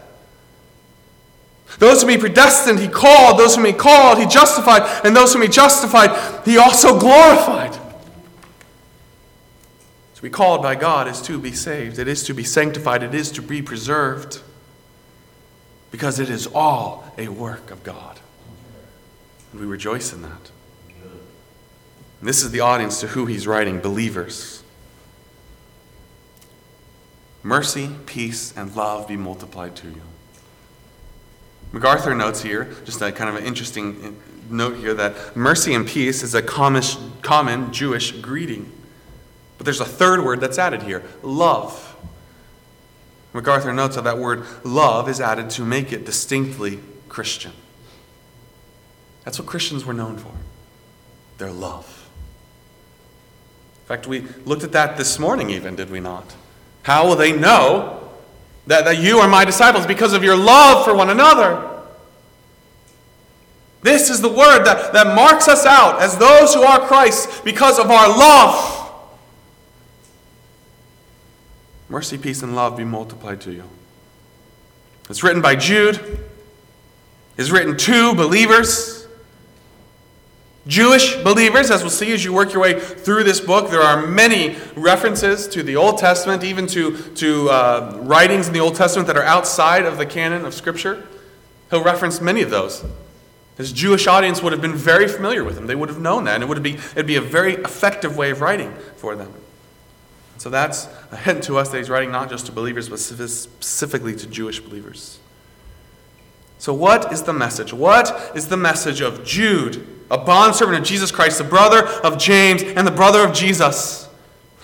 Those 1.84 2.02
whom 2.02 2.12
he 2.12 2.18
predestined, 2.18 2.80
he 2.80 2.88
called. 2.88 3.38
Those 3.38 3.58
whom 3.58 3.66
he 3.66 3.74
called, 3.74 4.18
he 4.18 4.26
justified. 4.26 5.06
And 5.06 5.14
those 5.14 5.34
whom 5.34 5.42
he 5.42 5.50
justified, 5.50 6.12
he 6.46 6.58
also 6.58 6.98
glorified 6.98 7.74
To 10.16 10.22
be 10.22 10.30
called 10.30 10.62
by 10.62 10.76
God 10.76 11.10
is 11.10 11.22
to 11.24 11.38
be 11.38 11.52
saved, 11.52 12.00
it 12.00 12.08
is 12.08 12.24
to 12.24 12.34
be 12.34 12.46
sanctified, 12.46 13.04
it 13.04 13.14
is 13.14 13.30
to 13.32 13.42
be 13.42 13.62
preserved, 13.62 14.42
because 15.92 16.22
it 16.22 16.30
is 16.30 16.48
all 16.48 17.04
a 17.18 17.28
work 17.28 17.70
of 17.70 17.84
God. 17.84 18.18
And 19.52 19.60
we 19.60 19.68
rejoice 19.68 20.14
in 20.14 20.22
that. 20.22 20.52
And 20.88 22.30
this 22.30 22.44
is 22.44 22.52
the 22.52 22.62
audience 22.62 23.02
to 23.02 23.08
who 23.08 23.26
he's 23.26 23.46
writing 23.46 23.82
believers. 23.82 24.64
Mercy, 27.44 27.90
peace, 28.06 28.54
and 28.56 28.74
love 28.74 29.06
be 29.06 29.18
multiplied 29.18 29.76
to 29.76 29.88
you. 29.88 30.02
MacArthur 31.74 32.16
notes 32.16 32.42
here, 32.42 32.74
just 32.86 33.02
a 33.02 33.12
kind 33.12 33.30
of 33.30 33.36
an 33.36 33.44
interesting 33.44 34.18
note 34.50 34.78
here, 34.78 34.94
that 34.94 35.36
mercy 35.36 35.74
and 35.74 35.86
peace 35.88 36.24
is 36.24 36.36
a 36.36 36.42
common, 36.42 37.74
Jewish 37.74 38.12
greeting. 38.12 38.72
But 39.58 39.66
there's 39.66 39.82
a 39.82 39.86
third 39.86 40.24
word 40.24 40.40
that's 40.40 40.58
added 40.58 40.84
here 40.84 41.04
love. 41.24 41.90
MacArthur 43.34 43.74
notes 43.74 43.96
how 43.96 44.04
that 44.04 44.20
word 44.20 44.46
love 44.64 45.10
is 45.10 45.20
added 45.20 45.50
to 45.52 45.64
make 45.64 45.92
it 45.92 46.06
distinctly 46.06 46.80
Christian. 47.10 47.52
That's 49.24 49.40
what 49.40 49.48
Christians 49.48 49.84
were 49.84 49.94
known 49.94 50.18
for 50.18 50.32
their 51.40 51.52
love. 51.52 52.08
In 53.82 53.88
fact, 53.88 54.06
we 54.06 54.28
looked 54.46 54.64
at 54.64 54.74
that 54.74 54.98
this 54.98 55.18
morning, 55.18 55.50
even, 55.50 55.76
did 55.76 55.90
we 55.90 56.00
not? 56.00 56.36
How 56.84 57.08
will 57.08 57.16
they 57.16 57.32
know 57.32 58.03
that, 58.68 58.86
that 58.86 58.98
you 58.98 59.20
are 59.20 59.28
my 59.28 59.46
disciples? 59.46 59.86
Because 59.86 60.14
of 60.14 60.24
your 60.24 60.38
love 60.38 60.86
for 60.86 60.96
one 60.96 61.10
another. 61.10 61.70
This 63.82 64.10
is 64.10 64.22
the 64.22 64.30
word 64.30 64.64
that, 64.64 64.94
that 64.94 65.14
marks 65.16 65.48
us 65.50 65.66
out 65.66 66.02
as 66.02 66.18
those 66.18 66.54
who 66.54 66.64
are 66.64 66.80
Christ 66.80 67.44
because 67.44 67.80
of 67.80 67.92
our 67.92 68.08
love. 68.08 68.80
Mercy, 71.90 72.18
peace, 72.18 72.42
and 72.42 72.56
love 72.56 72.78
be 72.78 72.86
multiplied 72.86 73.42
to 73.42 73.52
you. 73.52 73.64
It's 75.10 75.22
written 75.22 75.42
by 75.42 75.56
Jude. 75.56 76.20
It's 77.38 77.52
written 77.52 77.76
to 77.78 78.16
believers. 78.16 79.03
Jewish 80.66 81.18
believers, 81.24 81.70
as 81.70 81.82
we'll 81.82 81.90
see 81.90 82.14
as 82.14 82.24
you 82.24 82.32
work 82.32 82.54
your 82.54 82.62
way 82.62 82.80
through 82.80 83.26
this 83.26 83.42
book, 83.42 83.70
there 83.70 83.82
are 83.82 84.08
many 84.08 84.56
references 84.76 85.46
to 85.50 85.62
the 85.62 85.76
Old 85.76 85.98
Testament, 85.98 86.44
even 86.44 86.68
to, 86.68 86.98
to 87.16 87.50
uh, 87.50 88.00
writings 88.02 88.48
in 88.48 88.54
the 88.54 88.62
Old 88.62 88.76
Testament 88.76 89.08
that 89.08 89.18
are 89.18 89.24
outside 89.24 89.86
of 89.86 89.98
the 89.98 90.06
canon 90.06 90.46
of 90.46 90.54
Scripture. 90.54 91.06
He'll 91.70 91.84
reference 91.84 92.22
many 92.22 92.42
of 92.42 92.50
those. 92.50 92.86
His 93.58 93.74
Jewish 93.74 94.08
audience 94.08 94.42
would 94.42 94.54
have 94.54 94.62
been 94.62 94.76
very 94.76 95.08
familiar 95.08 95.44
with 95.44 95.58
him. 95.58 95.68
They 95.68 95.76
would 95.76 95.90
have 95.90 96.00
known 96.00 96.24
that, 96.24 96.36
and 96.36 96.44
it 96.44 96.48
would 96.48 96.64
be, 96.64 96.76
it'd 96.76 97.08
be 97.08 97.18
a 97.18 97.22
very 97.22 97.56
effective 97.56 98.16
way 98.16 98.32
of 98.32 98.40
writing 98.40 98.74
for 98.96 99.16
them. 99.16 99.34
So 100.38 100.50
that's 100.50 100.88
a 101.12 101.18
hint 101.18 101.44
to 101.44 101.58
us 101.58 101.70
that 101.70 101.78
he's 101.78 101.90
writing 101.90 102.12
not 102.12 102.30
just 102.30 102.46
to 102.48 102.52
believers, 102.52 102.90
but 102.90 103.00
specifically 103.00 104.16
to 104.16 104.28
Jewish 104.28 104.60
believers. 104.60 105.20
So, 106.64 106.74
what 106.74 107.12
is 107.12 107.24
the 107.24 107.34
message? 107.34 107.74
What 107.74 108.32
is 108.38 108.48
the 108.48 108.56
message 108.56 109.02
of 109.02 109.26
Jude, 109.26 109.86
a 110.10 110.18
bondservant 110.18 110.78
of 110.78 110.86
Jesus 110.86 111.12
Christ, 111.12 111.38
the 111.38 111.44
brother 111.44 111.86
of 111.86 112.18
James, 112.18 112.64
and 112.64 112.88
the 112.88 112.92
brother 112.92 113.28
of 113.28 113.34
Jesus? 113.34 114.08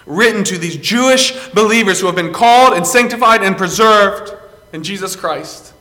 Written 0.06 0.46
to 0.46 0.58
these 0.58 0.78
Jewish 0.78 1.50
believers 1.50 2.00
who 2.00 2.06
have 2.06 2.16
been 2.16 2.32
called 2.32 2.78
and 2.78 2.88
sanctified 2.88 3.44
and 3.44 3.58
preserved 3.58 4.32
in 4.72 4.82
Jesus 4.82 5.18
Christ. 5.18 5.74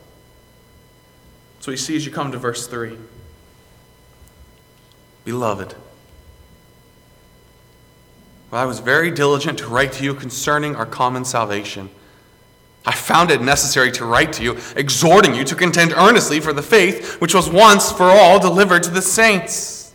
So, 1.61 1.73
see 1.75 1.95
as 1.95 2.05
you 2.05 2.11
come 2.11 2.33
to 2.33 2.37
verse 2.37 2.67
3 2.67 2.97
Beloved, 5.23 5.73
well, 8.51 8.61
I 8.61 8.65
was 8.65 8.81
very 8.81 9.09
diligent 9.09 9.57
to 9.59 9.67
write 9.67 9.93
to 9.93 10.03
you 10.03 10.13
concerning 10.13 10.75
our 10.75 10.85
common 10.85 11.23
salvation. 11.23 11.89
I 12.85 12.93
found 12.93 13.29
it 13.29 13.41
necessary 13.41 13.91
to 13.93 14.05
write 14.05 14.33
to 14.33 14.43
you, 14.43 14.57
exhorting 14.75 15.35
you 15.35 15.43
to 15.43 15.55
contend 15.55 15.91
earnestly 15.93 16.39
for 16.39 16.53
the 16.53 16.61
faith 16.61 17.19
which 17.21 17.35
was 17.35 17.49
once 17.49 17.91
for 17.91 18.05
all 18.05 18.39
delivered 18.39 18.83
to 18.83 18.89
the 18.89 19.01
saints. 19.01 19.93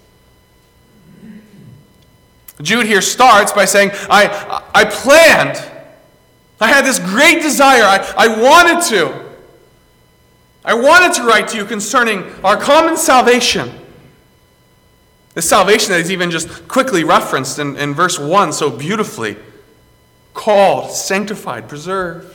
Jude 2.63 2.87
here 2.87 3.01
starts 3.01 3.53
by 3.53 3.65
saying, 3.65 3.91
I, 4.09 4.63
I 4.75 4.85
planned. 4.85 5.71
I 6.61 6.69
had 6.69 6.85
this 6.85 6.99
great 6.99 7.43
desire. 7.43 7.83
I, 7.83 8.15
I 8.17 8.41
wanted 8.41 8.83
to. 8.91 9.25
I 10.65 10.75
wanted 10.75 11.15
to 11.15 11.25
write 11.25 11.49
to 11.49 11.57
you 11.59 11.65
concerning 11.65 12.25
our 12.43 12.57
common 12.57 12.97
salvation. 12.97 13.71
This 15.35 15.49
salvation 15.49 15.91
that 15.91 16.01
is 16.01 16.11
even 16.11 16.31
just 16.31 16.69
quickly 16.69 17.05
referenced 17.05 17.59
in, 17.59 17.77
in 17.77 17.93
verse 17.93 18.19
1 18.19 18.53
so 18.53 18.71
beautifully 18.71 19.37
called, 20.33 20.91
sanctified, 20.91 21.69
preserved. 21.69 22.34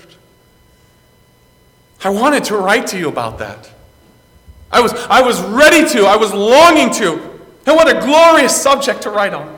I 2.03 2.09
wanted 2.09 2.45
to 2.45 2.57
write 2.57 2.87
to 2.87 2.97
you 2.97 3.09
about 3.09 3.39
that. 3.39 3.69
I 4.71 4.81
was, 4.81 4.93
I 4.93 5.21
was 5.21 5.41
ready 5.41 5.87
to, 5.89 6.05
I 6.05 6.15
was 6.15 6.33
longing 6.33 6.91
to. 6.95 7.13
And 7.65 7.75
what 7.75 7.87
a 7.87 7.99
glorious 7.99 8.55
subject 8.55 9.01
to 9.03 9.09
write 9.09 9.33
on. 9.33 9.57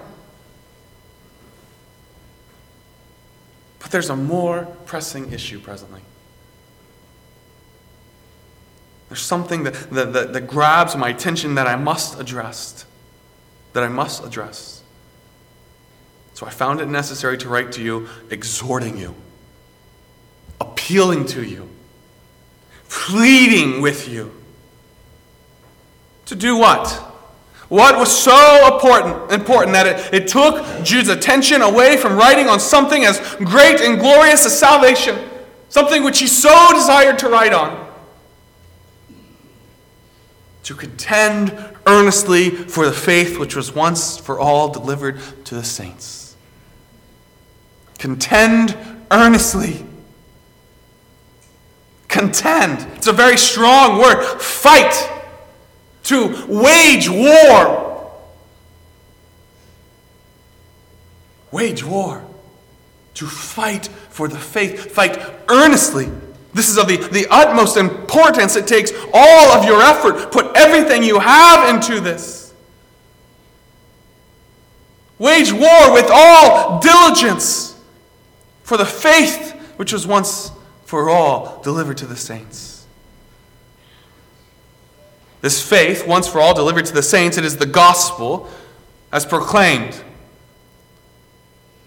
But 3.80 3.92
there's 3.92 4.10
a 4.10 4.16
more 4.16 4.66
pressing 4.86 5.32
issue 5.32 5.60
presently. 5.60 6.02
There's 9.10 9.22
something 9.22 9.64
that, 9.64 9.74
that, 9.92 10.14
that, 10.14 10.34
that 10.34 10.48
grabs 10.48 10.96
my 10.96 11.10
attention 11.10 11.56
that 11.56 11.68
I 11.68 11.76
must 11.76 12.20
address. 12.20 12.86
That 13.74 13.84
I 13.84 13.90
must 13.90 14.24
address. 14.24 14.84
So 16.34 16.46
I 16.46 16.50
found 16.50 16.80
it 16.80 16.88
necessary 16.88 17.38
to 17.40 17.50
write 17.50 17.74
to 17.74 17.84
you, 17.84 18.08
exhorting 18.30 18.98
you, 18.98 19.14
appealing 20.60 21.26
to 21.28 21.44
you, 21.44 21.70
pleading 22.92 23.82
with 23.82 24.10
you. 24.10 24.30
To 26.26 26.36
do 26.36 26.58
what? 26.58 26.90
What 27.70 27.98
was 27.98 28.16
so 28.16 28.74
important, 28.74 29.32
important 29.32 29.72
that 29.74 29.88
it, 29.88 30.24
it 30.24 30.28
took 30.28 30.84
Jude's 30.84 31.08
attention 31.08 31.62
away 31.62 31.96
from 31.96 32.18
writing 32.18 32.48
on 32.48 32.60
something 32.60 33.06
as 33.06 33.18
great 33.38 33.80
and 33.80 33.98
glorious 33.98 34.46
as 34.46 34.60
salvation, 34.60 35.18
something 35.70 36.04
which 36.04 36.20
he 36.20 36.28
so 36.28 36.74
desired 36.74 37.18
to 37.20 37.30
write 37.30 37.54
on? 37.54 37.90
To 40.64 40.76
contend 40.76 41.58
earnestly 41.88 42.50
for 42.50 42.86
the 42.86 42.92
faith 42.92 43.40
which 43.40 43.56
was 43.56 43.74
once 43.74 44.18
for 44.18 44.38
all 44.38 44.68
delivered 44.68 45.18
to 45.46 45.56
the 45.56 45.64
saints. 45.64 46.36
Contend 47.98 48.78
earnestly. 49.10 49.86
Contend. 52.12 52.86
It's 52.98 53.08
a 53.08 53.14
very 53.14 53.38
strong 53.38 53.98
word. 53.98 54.22
Fight 54.40 55.10
to 56.04 56.46
wage 56.48 57.10
war. 57.10 58.12
Wage 61.52 61.86
war. 61.86 62.22
To 63.14 63.26
fight 63.26 63.88
for 64.10 64.28
the 64.28 64.38
faith. 64.38 64.92
Fight 64.92 65.20
earnestly. 65.48 66.12
This 66.54 66.68
is 66.68 66.78
of 66.78 66.90
the, 66.90 66.98
the 66.98 67.28
utmost 67.32 67.78
importance. 67.78 68.58
It 68.58 68.68
takes 68.68 68.92
all 69.14 69.58
of 69.58 69.64
your 69.64 69.82
effort. 69.82 70.34
Put 70.34 70.54
everything 70.58 71.04
you 71.04 71.18
have 71.18 71.74
into 71.74 72.02
this. 72.02 72.54
Wage 75.18 75.54
war 75.54 75.94
with 75.94 76.10
all 76.12 76.82
diligence 76.82 77.80
for 78.64 78.76
the 78.76 78.86
faith 78.86 79.54
which 79.78 79.94
was 79.94 80.06
once 80.06 80.52
for 80.92 81.10
all 81.10 81.62
delivered 81.64 81.96
to 81.96 82.06
the 82.06 82.18
saints. 82.18 82.86
This 85.40 85.66
faith, 85.66 86.06
once 86.06 86.28
for 86.28 86.42
all 86.42 86.54
delivered 86.54 86.86
to 86.88 86.94
the 86.94 87.02
saints, 87.02 87.38
it 87.38 87.46
is 87.46 87.56
the 87.56 87.66
gospel 87.66 88.50
as 89.10 89.26
proclaimed. 89.26 90.04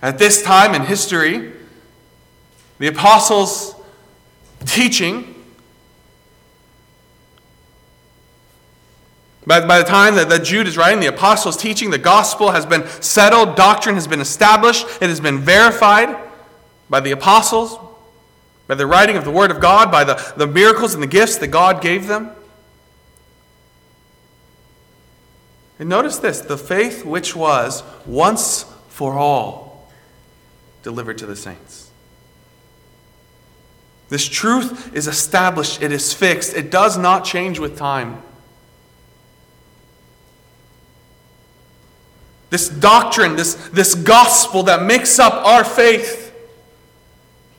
At 0.00 0.18
this 0.18 0.42
time 0.42 0.74
in 0.74 0.86
history, 0.86 1.52
the 2.78 2.86
apostles' 2.86 3.74
teaching, 4.64 5.34
by, 9.46 9.66
by 9.66 9.80
the 9.80 9.84
time 9.84 10.14
that, 10.14 10.30
that 10.30 10.44
Jude 10.44 10.66
is 10.66 10.78
writing, 10.78 11.00
the 11.00 11.08
apostles' 11.08 11.58
teaching, 11.58 11.90
the 11.90 11.98
gospel 11.98 12.52
has 12.52 12.64
been 12.64 12.86
settled, 13.02 13.54
doctrine 13.54 13.96
has 13.96 14.06
been 14.06 14.22
established, 14.22 14.86
it 15.02 15.10
has 15.10 15.20
been 15.20 15.40
verified 15.40 16.16
by 16.88 17.00
the 17.00 17.10
apostles, 17.10 17.78
by 18.66 18.74
the 18.74 18.86
writing 18.86 19.16
of 19.16 19.24
the 19.24 19.30
Word 19.30 19.50
of 19.50 19.60
God, 19.60 19.90
by 19.90 20.04
the, 20.04 20.34
the 20.36 20.46
miracles 20.46 20.94
and 20.94 21.02
the 21.02 21.08
gifts 21.08 21.36
that 21.38 21.48
God 21.48 21.82
gave 21.82 22.06
them. 22.06 22.30
And 25.78 25.88
notice 25.88 26.18
this 26.18 26.40
the 26.40 26.56
faith 26.56 27.04
which 27.04 27.34
was 27.34 27.82
once 28.06 28.64
for 28.88 29.14
all 29.14 29.90
delivered 30.82 31.18
to 31.18 31.26
the 31.26 31.36
saints. 31.36 31.90
This 34.08 34.28
truth 34.28 34.94
is 34.94 35.08
established, 35.08 35.82
it 35.82 35.90
is 35.90 36.12
fixed, 36.12 36.54
it 36.54 36.70
does 36.70 36.96
not 36.96 37.24
change 37.24 37.58
with 37.58 37.76
time. 37.76 38.22
This 42.50 42.68
doctrine, 42.68 43.34
this, 43.34 43.54
this 43.70 43.96
gospel 43.96 44.62
that 44.64 44.84
makes 44.84 45.18
up 45.18 45.32
our 45.44 45.64
faith, 45.64 46.23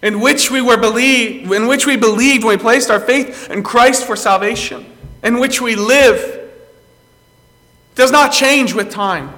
in 0.06 0.20
which 0.20 0.52
we 0.52 0.62
were 0.62 0.78
believe, 0.78 1.52
in 1.52 1.66
which 1.66 1.88
we 1.88 1.98
believed 1.98 2.44
when 2.44 2.56
we 2.56 2.62
placed 2.62 2.92
our 2.92 3.00
faith 3.00 3.50
in 3.50 3.64
Christ 3.64 4.06
for 4.06 4.16
salvation, 4.16 4.86
in 5.24 5.40
which 5.40 5.60
we 5.60 5.76
live 5.76 6.48
does 7.96 8.12
not 8.12 8.32
change 8.32 8.76
with 8.76 8.92
time. 8.92 9.34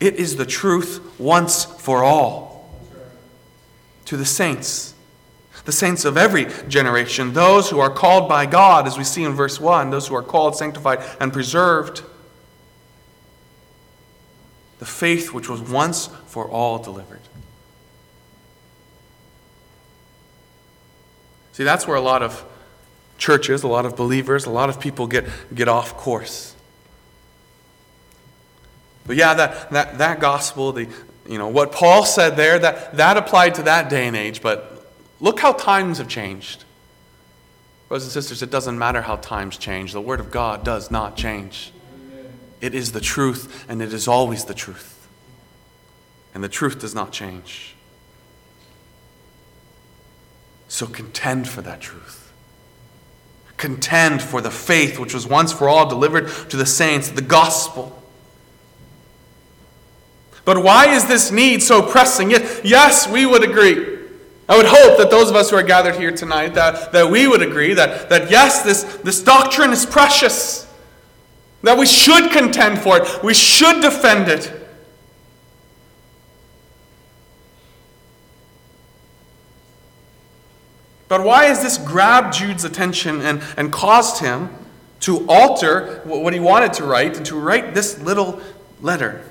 It 0.00 0.16
is 0.16 0.34
the 0.34 0.44
truth 0.44 1.00
once 1.16 1.64
for 1.64 2.02
all. 2.02 2.68
To 4.06 4.16
the 4.16 4.24
saints, 4.24 4.92
the 5.64 5.70
saints 5.70 6.04
of 6.04 6.16
every 6.16 6.46
generation, 6.66 7.34
those 7.34 7.70
who 7.70 7.78
are 7.78 7.90
called 7.90 8.28
by 8.28 8.46
God, 8.46 8.88
as 8.88 8.98
we 8.98 9.04
see 9.04 9.22
in 9.22 9.32
verse 9.32 9.60
1, 9.60 9.90
those 9.90 10.08
who 10.08 10.16
are 10.16 10.24
called, 10.24 10.56
sanctified, 10.56 11.04
and 11.20 11.32
preserved. 11.32 12.02
The 14.80 14.86
faith 14.86 15.32
which 15.32 15.48
was 15.48 15.60
once 15.60 16.08
for 16.26 16.48
all 16.48 16.78
delivered. 16.78 17.20
See, 21.56 21.64
that's 21.64 21.86
where 21.86 21.96
a 21.96 22.02
lot 22.02 22.22
of 22.22 22.44
churches, 23.16 23.62
a 23.62 23.66
lot 23.66 23.86
of 23.86 23.96
believers, 23.96 24.44
a 24.44 24.50
lot 24.50 24.68
of 24.68 24.78
people 24.78 25.06
get, 25.06 25.24
get 25.54 25.68
off 25.68 25.96
course. 25.96 26.54
But 29.06 29.16
yeah, 29.16 29.32
that, 29.32 29.70
that, 29.70 29.96
that 29.96 30.20
gospel, 30.20 30.72
the, 30.72 30.86
you 31.26 31.38
know, 31.38 31.48
what 31.48 31.72
Paul 31.72 32.04
said 32.04 32.36
there, 32.36 32.58
that, 32.58 32.98
that 32.98 33.16
applied 33.16 33.54
to 33.54 33.62
that 33.62 33.88
day 33.88 34.06
and 34.06 34.14
age, 34.14 34.42
but 34.42 34.86
look 35.18 35.40
how 35.40 35.54
times 35.54 35.96
have 35.96 36.08
changed. 36.08 36.64
Brothers 37.88 38.04
and 38.04 38.12
sisters, 38.12 38.42
it 38.42 38.50
doesn't 38.50 38.78
matter 38.78 39.00
how 39.00 39.16
times 39.16 39.56
change. 39.56 39.94
The 39.94 40.00
Word 40.02 40.20
of 40.20 40.30
God 40.30 40.62
does 40.62 40.90
not 40.90 41.16
change. 41.16 41.72
It 42.60 42.74
is 42.74 42.92
the 42.92 43.00
truth, 43.00 43.64
and 43.66 43.80
it 43.80 43.94
is 43.94 44.06
always 44.06 44.44
the 44.44 44.52
truth. 44.52 45.08
And 46.34 46.44
the 46.44 46.50
truth 46.50 46.80
does 46.80 46.94
not 46.94 47.12
change. 47.12 47.75
So 50.68 50.86
contend 50.86 51.48
for 51.48 51.62
that 51.62 51.80
truth 51.80 52.26
contend 53.56 54.22
for 54.22 54.40
the 54.40 54.50
faith 54.50 54.98
which 54.98 55.14
was 55.14 55.26
once 55.26 55.52
for 55.52 55.68
all 55.68 55.88
delivered 55.88 56.28
to 56.50 56.56
the 56.56 56.66
saints, 56.66 57.10
the 57.10 57.22
gospel. 57.22 58.02
But 60.44 60.62
why 60.62 60.94
is 60.94 61.06
this 61.06 61.32
need 61.32 61.62
so 61.62 61.82
pressing? 61.82 62.30
Yes, 62.30 63.08
we 63.08 63.26
would 63.26 63.42
agree. 63.42 63.94
I 64.48 64.56
would 64.56 64.66
hope 64.66 64.98
that 64.98 65.10
those 65.10 65.28
of 65.28 65.34
us 65.34 65.50
who 65.50 65.56
are 65.56 65.62
gathered 65.62 65.96
here 65.96 66.12
tonight, 66.12 66.54
that, 66.54 66.92
that 66.92 67.10
we 67.10 67.26
would 67.26 67.42
agree 67.42 67.74
that, 67.74 68.08
that 68.10 68.30
yes, 68.30 68.62
this, 68.62 68.84
this 69.02 69.20
doctrine 69.20 69.72
is 69.72 69.84
precious, 69.84 70.72
that 71.62 71.76
we 71.76 71.86
should 71.86 72.30
contend 72.30 72.78
for 72.78 72.98
it, 72.98 73.24
we 73.24 73.34
should 73.34 73.82
defend 73.82 74.28
it. 74.28 74.65
But 81.08 81.22
why 81.22 81.44
has 81.44 81.62
this 81.62 81.78
grabbed 81.78 82.34
Jude's 82.34 82.64
attention 82.64 83.20
and, 83.20 83.42
and 83.56 83.72
caused 83.72 84.20
him 84.20 84.50
to 85.00 85.24
alter 85.28 86.00
what 86.04 86.32
he 86.32 86.40
wanted 86.40 86.72
to 86.74 86.84
write 86.84 87.16
and 87.16 87.26
to 87.26 87.38
write 87.38 87.74
this 87.74 88.00
little 88.00 88.40
letter? 88.80 89.24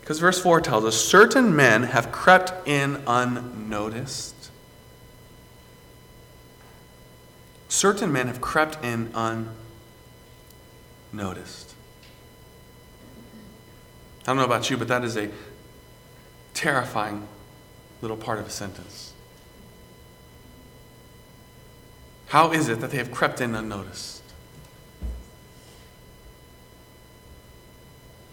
Because 0.00 0.18
verse 0.18 0.40
4 0.40 0.60
tells 0.60 0.84
us 0.84 0.96
certain 0.96 1.54
men 1.54 1.84
have 1.84 2.10
crept 2.10 2.66
in 2.66 3.02
unnoticed. 3.06 4.50
Certain 7.68 8.12
men 8.12 8.26
have 8.26 8.40
crept 8.40 8.84
in 8.84 9.12
unnoticed. 11.14 11.74
I 14.22 14.26
don't 14.26 14.36
know 14.36 14.44
about 14.44 14.68
you, 14.70 14.76
but 14.76 14.88
that 14.88 15.04
is 15.04 15.16
a 15.16 15.30
terrifying 16.52 17.26
little 18.02 18.16
part 18.16 18.38
of 18.38 18.46
a 18.46 18.50
sentence. 18.50 19.11
How 22.32 22.50
is 22.50 22.70
it 22.70 22.80
that 22.80 22.90
they 22.90 22.96
have 22.96 23.10
crept 23.10 23.42
in 23.42 23.54
unnoticed? 23.54 24.22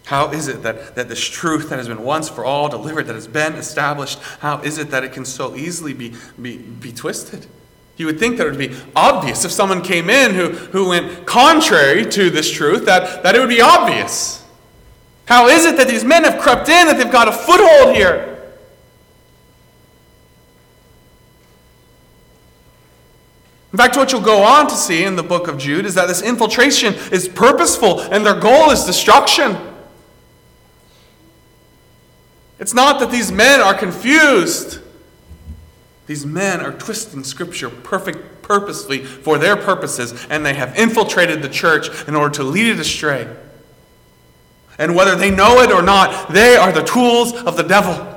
How 0.06 0.30
is 0.30 0.48
it 0.48 0.62
that, 0.62 0.94
that 0.94 1.10
this 1.10 1.20
truth 1.22 1.68
that 1.68 1.76
has 1.76 1.86
been 1.86 2.02
once 2.02 2.26
for 2.26 2.42
all 2.42 2.70
delivered, 2.70 3.08
that 3.08 3.14
has 3.14 3.28
been 3.28 3.56
established, 3.56 4.18
how 4.38 4.62
is 4.62 4.78
it 4.78 4.90
that 4.90 5.04
it 5.04 5.12
can 5.12 5.26
so 5.26 5.54
easily 5.54 5.92
be, 5.92 6.14
be, 6.40 6.56
be 6.56 6.92
twisted? 6.92 7.44
You 7.98 8.06
would 8.06 8.18
think 8.18 8.38
that 8.38 8.46
it 8.46 8.50
would 8.52 8.58
be 8.58 8.74
obvious 8.96 9.44
if 9.44 9.50
someone 9.50 9.82
came 9.82 10.08
in 10.08 10.34
who, 10.34 10.48
who 10.48 10.88
went 10.88 11.26
contrary 11.26 12.06
to 12.06 12.30
this 12.30 12.50
truth, 12.50 12.86
that, 12.86 13.22
that 13.22 13.36
it 13.36 13.38
would 13.38 13.50
be 13.50 13.60
obvious. 13.60 14.42
How 15.26 15.48
is 15.48 15.66
it 15.66 15.76
that 15.76 15.88
these 15.88 16.06
men 16.06 16.24
have 16.24 16.40
crept 16.40 16.70
in, 16.70 16.86
that 16.86 16.96
they've 16.96 17.12
got 17.12 17.28
a 17.28 17.32
foothold 17.32 17.94
here? 17.94 18.39
In 23.72 23.76
fact, 23.76 23.96
what 23.96 24.10
you'll 24.10 24.20
go 24.20 24.42
on 24.42 24.66
to 24.66 24.74
see 24.74 25.04
in 25.04 25.14
the 25.16 25.22
book 25.22 25.46
of 25.46 25.56
Jude 25.56 25.86
is 25.86 25.94
that 25.94 26.08
this 26.08 26.22
infiltration 26.22 26.94
is 27.12 27.28
purposeful 27.28 28.00
and 28.00 28.26
their 28.26 28.38
goal 28.38 28.70
is 28.70 28.84
destruction. 28.84 29.56
It's 32.58 32.74
not 32.74 32.98
that 33.00 33.10
these 33.10 33.30
men 33.30 33.60
are 33.60 33.74
confused. 33.74 34.80
These 36.06 36.26
men 36.26 36.60
are 36.60 36.72
twisting 36.72 37.22
Scripture 37.22 37.70
perfect, 37.70 38.42
purposely 38.42 39.04
for 39.04 39.38
their 39.38 39.56
purposes, 39.56 40.26
and 40.28 40.44
they 40.44 40.54
have 40.54 40.76
infiltrated 40.76 41.40
the 41.40 41.48
church 41.48 41.88
in 42.08 42.16
order 42.16 42.34
to 42.34 42.42
lead 42.42 42.66
it 42.66 42.80
astray. 42.80 43.28
And 44.76 44.96
whether 44.96 45.14
they 45.14 45.30
know 45.30 45.60
it 45.60 45.70
or 45.70 45.82
not, 45.82 46.32
they 46.32 46.56
are 46.56 46.72
the 46.72 46.82
tools 46.82 47.32
of 47.32 47.56
the 47.56 47.62
devil. 47.62 48.09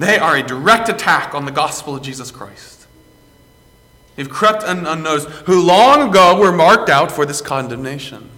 They 0.00 0.18
are 0.18 0.34
a 0.34 0.42
direct 0.42 0.88
attack 0.88 1.34
on 1.34 1.44
the 1.44 1.50
gospel 1.50 1.94
of 1.94 2.00
Jesus 2.00 2.30
Christ. 2.30 2.86
They've 4.16 4.30
crept 4.30 4.62
in 4.62 4.86
unnoticed, 4.86 5.28
who 5.44 5.60
long 5.60 6.08
ago 6.08 6.40
were 6.40 6.52
marked 6.52 6.88
out 6.88 7.12
for 7.12 7.26
this 7.26 7.42
condemnation. 7.42 8.30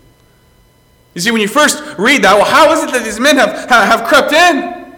You 1.14 1.20
see, 1.20 1.30
when 1.30 1.40
you 1.40 1.46
first 1.46 1.80
read 1.98 2.24
that, 2.24 2.34
well, 2.34 2.46
how 2.46 2.72
is 2.72 2.82
it 2.82 2.90
that 2.90 3.04
these 3.04 3.20
men 3.20 3.36
have, 3.36 3.68
have 3.68 4.08
crept 4.08 4.32
in? 4.32 4.92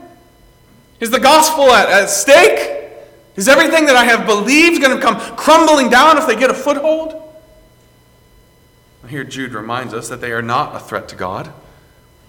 Is 1.00 1.10
the 1.10 1.20
gospel 1.20 1.64
at, 1.64 1.90
at 1.90 2.08
stake? 2.08 2.94
Is 3.36 3.46
everything 3.46 3.84
that 3.84 3.96
I 3.96 4.04
have 4.04 4.24
believed 4.26 4.80
going 4.80 4.98
to 4.98 5.02
come 5.02 5.20
crumbling 5.36 5.90
down 5.90 6.16
if 6.16 6.26
they 6.26 6.34
get 6.34 6.48
a 6.48 6.54
foothold? 6.54 7.12
Here, 9.06 9.24
Jude 9.24 9.52
reminds 9.52 9.92
us 9.92 10.08
that 10.08 10.22
they 10.22 10.32
are 10.32 10.40
not 10.40 10.74
a 10.74 10.80
threat 10.80 11.10
to 11.10 11.14
God. 11.14 11.52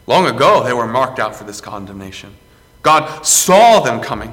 Long 0.08 0.26
ago, 0.26 0.62
they 0.62 0.74
were 0.74 0.88
marked 0.88 1.20
out 1.20 1.38
for 1.38 1.46
this 1.46 1.62
condemnation. 1.62 2.36
God 2.86 3.26
saw 3.26 3.80
them 3.80 4.00
coming. 4.00 4.32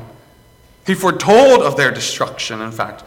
He 0.87 0.95
foretold 0.95 1.63
of 1.63 1.79
their 1.79 1.91
destruction, 1.91 2.61
in 2.61 2.71
fact. 2.71 3.03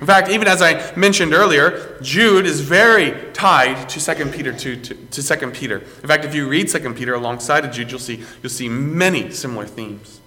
In 0.00 0.06
fact, 0.06 0.30
even 0.30 0.48
as 0.48 0.62
I 0.62 0.96
mentioned 0.96 1.34
earlier, 1.34 1.98
Jude 2.00 2.46
is 2.46 2.62
very 2.62 3.30
tied 3.34 3.90
to 3.90 4.00
2 4.00 4.26
Peter 4.30 4.50
2, 4.50 4.76
to, 4.76 4.94
to 4.94 5.22
2 5.22 5.50
Peter. 5.50 5.80
In 5.80 6.08
fact, 6.08 6.24
if 6.24 6.34
you 6.34 6.48
read 6.48 6.68
2 6.68 6.94
Peter 6.94 7.12
alongside 7.12 7.66
of 7.66 7.72
Jude, 7.72 7.90
you'll 7.90 8.00
see, 8.00 8.24
you'll 8.42 8.48
see 8.48 8.70
many 8.70 9.30
similar 9.32 9.66
themes. 9.66 10.22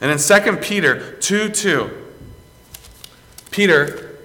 And 0.00 0.10
in 0.10 0.16
2 0.16 0.56
Peter 0.56 1.16
2 1.16 1.50
2, 1.50 1.90
Peter 3.50 4.16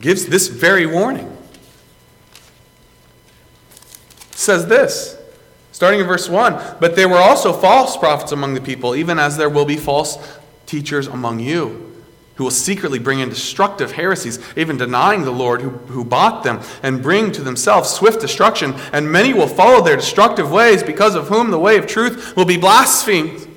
gives 0.00 0.24
this 0.24 0.48
very 0.48 0.86
warning. 0.86 1.36
says 4.30 4.66
this 4.66 5.21
Starting 5.82 5.98
in 5.98 6.06
verse 6.06 6.28
1 6.28 6.76
But 6.78 6.94
there 6.94 7.08
were 7.08 7.18
also 7.18 7.52
false 7.52 7.96
prophets 7.96 8.30
among 8.30 8.54
the 8.54 8.60
people, 8.60 8.94
even 8.94 9.18
as 9.18 9.36
there 9.36 9.50
will 9.50 9.64
be 9.64 9.76
false 9.76 10.16
teachers 10.64 11.08
among 11.08 11.40
you, 11.40 12.00
who 12.36 12.44
will 12.44 12.52
secretly 12.52 13.00
bring 13.00 13.18
in 13.18 13.28
destructive 13.28 13.90
heresies, 13.90 14.38
even 14.56 14.76
denying 14.76 15.24
the 15.24 15.32
Lord 15.32 15.60
who, 15.60 15.70
who 15.70 16.04
bought 16.04 16.44
them, 16.44 16.60
and 16.84 17.02
bring 17.02 17.32
to 17.32 17.42
themselves 17.42 17.90
swift 17.90 18.20
destruction. 18.20 18.74
And 18.92 19.10
many 19.10 19.34
will 19.34 19.48
follow 19.48 19.82
their 19.82 19.96
destructive 19.96 20.52
ways, 20.52 20.84
because 20.84 21.16
of 21.16 21.26
whom 21.26 21.50
the 21.50 21.58
way 21.58 21.76
of 21.78 21.88
truth 21.88 22.36
will 22.36 22.44
be 22.44 22.58
blasphemed. 22.58 23.48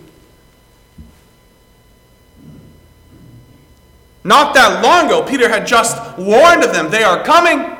Not 4.24 4.56
that 4.56 4.84
long 4.84 5.06
ago, 5.06 5.22
Peter 5.22 5.48
had 5.48 5.68
just 5.68 6.18
warned 6.18 6.64
of 6.64 6.74
them. 6.74 6.90
They 6.90 7.04
are 7.04 7.24
coming. 7.24 7.75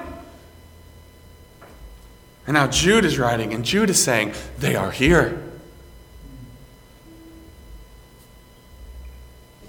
And 2.48 2.54
now 2.54 2.68
Jude 2.68 3.06
is 3.06 3.18
writing, 3.18 3.54
and 3.54 3.66
Jude 3.66 3.90
is 3.90 4.04
saying, 4.04 4.34
They 4.58 4.76
are 4.76 4.92
here. 4.92 5.42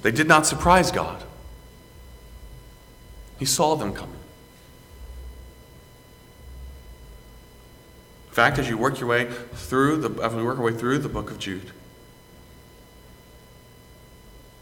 They 0.03 0.13
did 0.13 0.29
not 0.29 0.47
surprise 0.47 0.91
God, 0.91 1.23
He 3.39 3.45
saw 3.45 3.75
them 3.77 3.93
coming. 3.93 4.13
In 8.29 8.35
fact, 8.35 8.59
as 8.59 8.69
you 8.69 8.77
work 8.77 9.01
your 9.01 9.09
way 9.09 9.31
through 9.55 9.97
the, 9.97 10.23
as 10.23 10.35
we 10.35 10.43
work 10.43 10.59
our 10.59 10.65
way 10.65 10.75
through 10.75 10.99
the 10.99 11.09
book 11.09 11.31
of 11.31 11.39
Jude, 11.39 11.73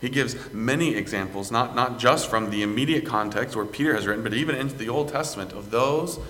he 0.00 0.08
gives 0.08 0.52
many 0.52 0.94
examples, 0.94 1.50
not, 1.50 1.74
not 1.74 1.98
just 1.98 2.28
from 2.28 2.50
the 2.50 2.62
immediate 2.62 3.06
context 3.06 3.56
where 3.56 3.64
Peter 3.64 3.94
has 3.94 4.06
written, 4.06 4.22
but 4.22 4.34
even 4.34 4.54
into 4.54 4.76
the 4.76 4.88
Old 4.88 5.08
Testament 5.08 5.52
of 5.52 5.70
those 5.70 6.20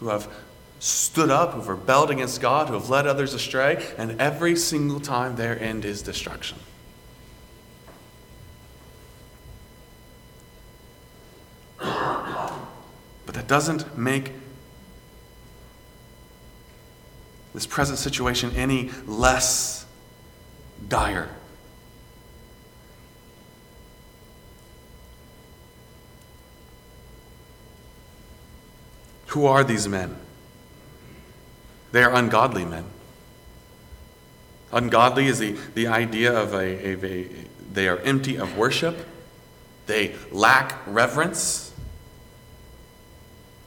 who 0.00 0.08
have 0.08 0.32
stood 0.78 1.30
up, 1.30 1.54
who've 1.54 1.68
rebelled 1.68 2.10
against 2.10 2.40
God, 2.40 2.68
who 2.68 2.74
have 2.74 2.88
led 2.88 3.06
others 3.06 3.34
astray, 3.34 3.84
and 3.96 4.20
every 4.20 4.54
single 4.56 5.00
time 5.00 5.36
their 5.36 5.58
end 5.60 5.84
is 5.84 6.02
destruction. 6.02 6.58
But 11.78 13.34
that 13.34 13.46
doesn't 13.46 13.98
make 13.98 14.32
this 17.54 17.66
present 17.66 17.98
situation 17.98 18.52
any 18.54 18.90
less 19.06 19.84
dire. 20.86 21.28
Who 29.28 29.44
are 29.46 29.62
these 29.62 29.86
men? 29.86 30.16
They 31.92 32.02
are 32.02 32.14
ungodly 32.14 32.64
men. 32.64 32.84
Ungodly 34.72 35.26
is 35.26 35.38
the, 35.38 35.56
the 35.74 35.86
idea 35.86 36.32
of 36.38 36.52
a, 36.52 36.92
of 36.92 37.04
a, 37.04 37.28
they 37.72 37.88
are 37.88 37.98
empty 38.00 38.36
of 38.36 38.56
worship. 38.56 39.06
They 39.86 40.14
lack 40.30 40.86
reverence. 40.86 41.72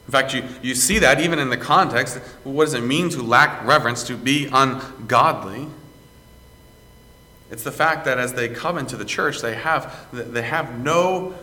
In 0.06 0.12
fact, 0.12 0.34
you, 0.34 0.44
you 0.62 0.74
see 0.74 0.98
that 1.00 1.20
even 1.20 1.38
in 1.38 1.50
the 1.50 1.56
context. 1.56 2.18
What 2.44 2.66
does 2.66 2.74
it 2.74 2.82
mean 2.82 3.08
to 3.10 3.22
lack 3.22 3.64
reverence, 3.66 4.04
to 4.04 4.16
be 4.16 4.48
ungodly? 4.52 5.68
It's 7.50 7.64
the 7.64 7.72
fact 7.72 8.04
that 8.04 8.18
as 8.18 8.34
they 8.34 8.48
come 8.48 8.78
into 8.78 8.96
the 8.96 9.04
church, 9.04 9.40
they 9.40 9.54
have, 9.54 10.06
they 10.12 10.42
have 10.42 10.78
no 10.78 11.34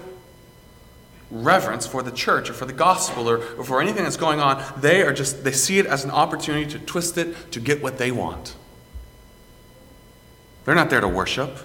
reverence 1.32 1.86
for 1.86 2.02
the 2.02 2.12
church 2.12 2.50
or 2.50 2.54
for 2.54 2.66
the 2.66 2.74
gospel 2.74 3.30
or, 3.30 3.38
or 3.56 3.64
for 3.64 3.82
anything 3.82 4.04
that's 4.04 4.18
going 4.18 4.40
on. 4.40 4.64
They 4.78 5.02
are 5.04 5.14
just, 5.14 5.44
they 5.44 5.52
see 5.52 5.80
it 5.80 5.86
as 5.86 6.04
an 6.04 6.12
opportunity 6.12 6.70
to 6.72 6.80
twist 6.80 7.18
it 7.18 7.52
to 7.52 7.60
get 7.60 7.82
what 7.82 7.98
they 7.98 8.12
want. 8.12 8.56
They're 10.66 10.76
not 10.76 10.90
there 10.90 11.02
to 11.02 11.08
worship. 11.08 11.58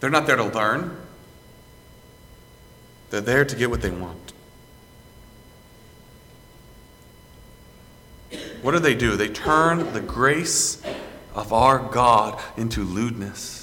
They're 0.00 0.10
not 0.10 0.26
there 0.26 0.36
to 0.36 0.44
learn. 0.44 0.96
They're 3.10 3.20
there 3.20 3.44
to 3.44 3.56
get 3.56 3.70
what 3.70 3.82
they 3.82 3.90
want. 3.90 4.32
What 8.62 8.72
do 8.72 8.78
they 8.78 8.94
do? 8.94 9.16
They 9.16 9.28
turn 9.28 9.92
the 9.92 10.00
grace 10.00 10.82
of 11.34 11.52
our 11.52 11.78
God 11.78 12.40
into 12.56 12.84
lewdness. 12.84 13.59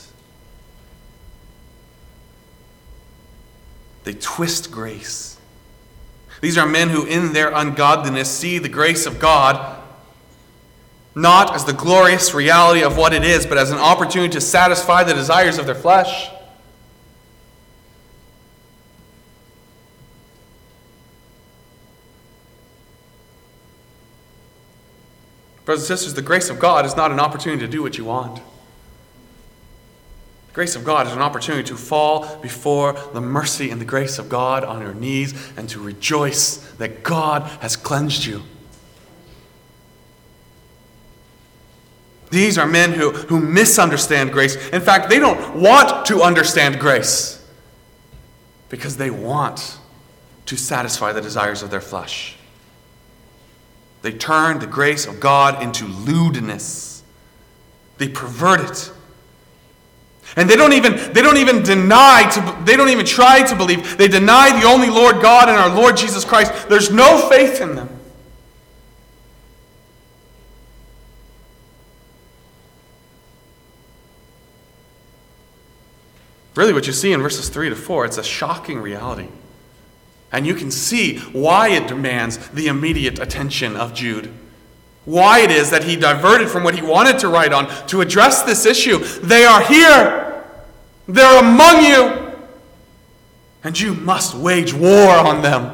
They 4.07 4.13
twist 4.13 4.71
grace. 4.71 5.37
These 6.39 6.57
are 6.57 6.65
men 6.65 6.87
who, 6.87 7.05
in 7.05 7.33
their 7.33 7.51
ungodliness, 7.53 8.31
see 8.31 8.57
the 8.57 8.69
grace 8.69 9.05
of 9.05 9.19
God 9.19 9.83
not 11.13 11.53
as 11.53 11.65
the 11.65 11.73
glorious 11.73 12.33
reality 12.33 12.83
of 12.83 12.95
what 12.95 13.11
it 13.11 13.25
is, 13.25 13.45
but 13.45 13.57
as 13.57 13.69
an 13.69 13.79
opportunity 13.79 14.31
to 14.31 14.39
satisfy 14.39 15.03
the 15.03 15.13
desires 15.13 15.57
of 15.57 15.65
their 15.65 15.75
flesh. 15.75 16.29
Brothers 25.65 25.89
and 25.89 25.99
sisters, 25.99 26.13
the 26.13 26.21
grace 26.21 26.49
of 26.49 26.59
God 26.59 26.85
is 26.85 26.95
not 26.95 27.11
an 27.11 27.19
opportunity 27.19 27.59
to 27.59 27.67
do 27.69 27.83
what 27.83 27.97
you 27.97 28.05
want 28.05 28.41
grace 30.57 30.75
of 30.75 30.83
God 30.83 31.05
is 31.05 31.13
an 31.13 31.21
opportunity 31.21 31.63
to 31.65 31.77
fall 31.77 32.35
before 32.37 32.93
the 33.13 33.21
mercy 33.21 33.69
and 33.69 33.79
the 33.79 33.85
grace 33.85 34.17
of 34.17 34.27
God 34.27 34.63
on 34.63 34.81
your 34.81 34.95
knees 34.95 35.35
and 35.55 35.69
to 35.69 35.79
rejoice 35.79 36.57
that 36.79 37.03
God 37.03 37.43
has 37.61 37.75
cleansed 37.75 38.25
you. 38.25 38.41
These 42.31 42.57
are 42.57 42.65
men 42.65 42.93
who, 42.93 43.11
who 43.11 43.39
misunderstand 43.39 44.31
grace. 44.31 44.55
In 44.69 44.81
fact, 44.81 45.11
they 45.11 45.19
don't 45.19 45.61
want 45.61 46.07
to 46.07 46.23
understand 46.23 46.79
grace 46.79 47.39
because 48.69 48.97
they 48.97 49.11
want 49.11 49.77
to 50.47 50.57
satisfy 50.57 51.11
the 51.11 51.21
desires 51.21 51.61
of 51.61 51.69
their 51.69 51.81
flesh. 51.81 52.35
They 54.01 54.11
turn 54.11 54.57
the 54.57 54.65
grace 54.65 55.05
of 55.05 55.19
God 55.19 55.61
into 55.61 55.85
lewdness, 55.85 57.03
they 57.99 58.09
pervert 58.09 58.61
it 58.61 58.91
and 60.37 60.49
they 60.49 60.55
don't 60.55 60.73
even 60.73 60.93
they 61.13 61.21
don't 61.21 61.37
even 61.37 61.63
deny 61.63 62.29
to 62.33 62.63
they 62.63 62.77
don't 62.77 62.89
even 62.89 63.05
try 63.05 63.41
to 63.41 63.55
believe. 63.55 63.97
They 63.97 64.07
deny 64.07 64.57
the 64.57 64.67
only 64.67 64.89
Lord 64.89 65.21
God 65.21 65.49
and 65.49 65.57
our 65.57 65.75
Lord 65.75 65.97
Jesus 65.97 66.23
Christ. 66.23 66.69
There's 66.69 66.91
no 66.91 67.27
faith 67.27 67.59
in 67.59 67.75
them. 67.75 67.89
Really, 76.55 76.73
what 76.73 76.87
you 76.87 76.93
see 76.93 77.11
in 77.13 77.21
verses 77.21 77.49
3 77.49 77.69
to 77.69 77.75
4, 77.75 78.05
it's 78.05 78.17
a 78.17 78.23
shocking 78.23 78.79
reality. 78.79 79.27
And 80.31 80.45
you 80.47 80.55
can 80.55 80.71
see 80.71 81.19
why 81.19 81.69
it 81.69 81.87
demands 81.87 82.49
the 82.49 82.67
immediate 82.67 83.19
attention 83.19 83.75
of 83.75 83.93
Jude. 83.93 84.33
why 85.07 85.39
it 85.39 85.49
is 85.49 85.69
that 85.69 85.85
he 85.85 85.95
diverted 85.95 86.49
from 86.49 86.65
what 86.65 86.75
he 86.75 86.81
wanted 86.81 87.17
to 87.17 87.29
write 87.29 87.53
on 87.53 87.65
to 87.87 88.01
address 88.01 88.43
this 88.43 88.65
issue. 88.65 88.97
They 89.23 89.45
are 89.45 89.63
here, 89.63 90.26
they're 91.07 91.39
among 91.39 91.83
you, 91.83 92.33
and 93.63 93.79
you 93.79 93.93
must 93.93 94.35
wage 94.35 94.73
war 94.73 95.09
on 95.11 95.41
them. 95.41 95.73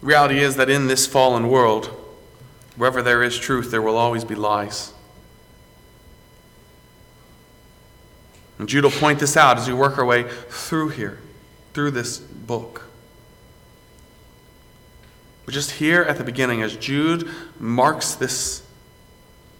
The 0.00 0.06
reality 0.06 0.38
is 0.38 0.56
that 0.56 0.70
in 0.70 0.86
this 0.86 1.06
fallen 1.06 1.48
world, 1.48 1.86
wherever 2.76 3.02
there 3.02 3.22
is 3.22 3.38
truth, 3.38 3.70
there 3.70 3.82
will 3.82 3.96
always 3.96 4.24
be 4.24 4.34
lies. 4.34 4.94
And 8.58 8.68
Jude 8.68 8.84
will 8.84 8.90
point 8.90 9.18
this 9.18 9.36
out 9.36 9.58
as 9.58 9.68
we 9.68 9.74
work 9.74 9.98
our 9.98 10.04
way 10.04 10.24
through 10.48 10.90
here, 10.90 11.18
through 11.74 11.90
this 11.92 12.18
book. 12.18 12.89
But 15.50 15.54
just 15.54 15.72
here 15.72 16.04
at 16.04 16.16
the 16.16 16.22
beginning, 16.22 16.62
as 16.62 16.76
Jude 16.76 17.28
marks 17.58 18.14
this 18.14 18.62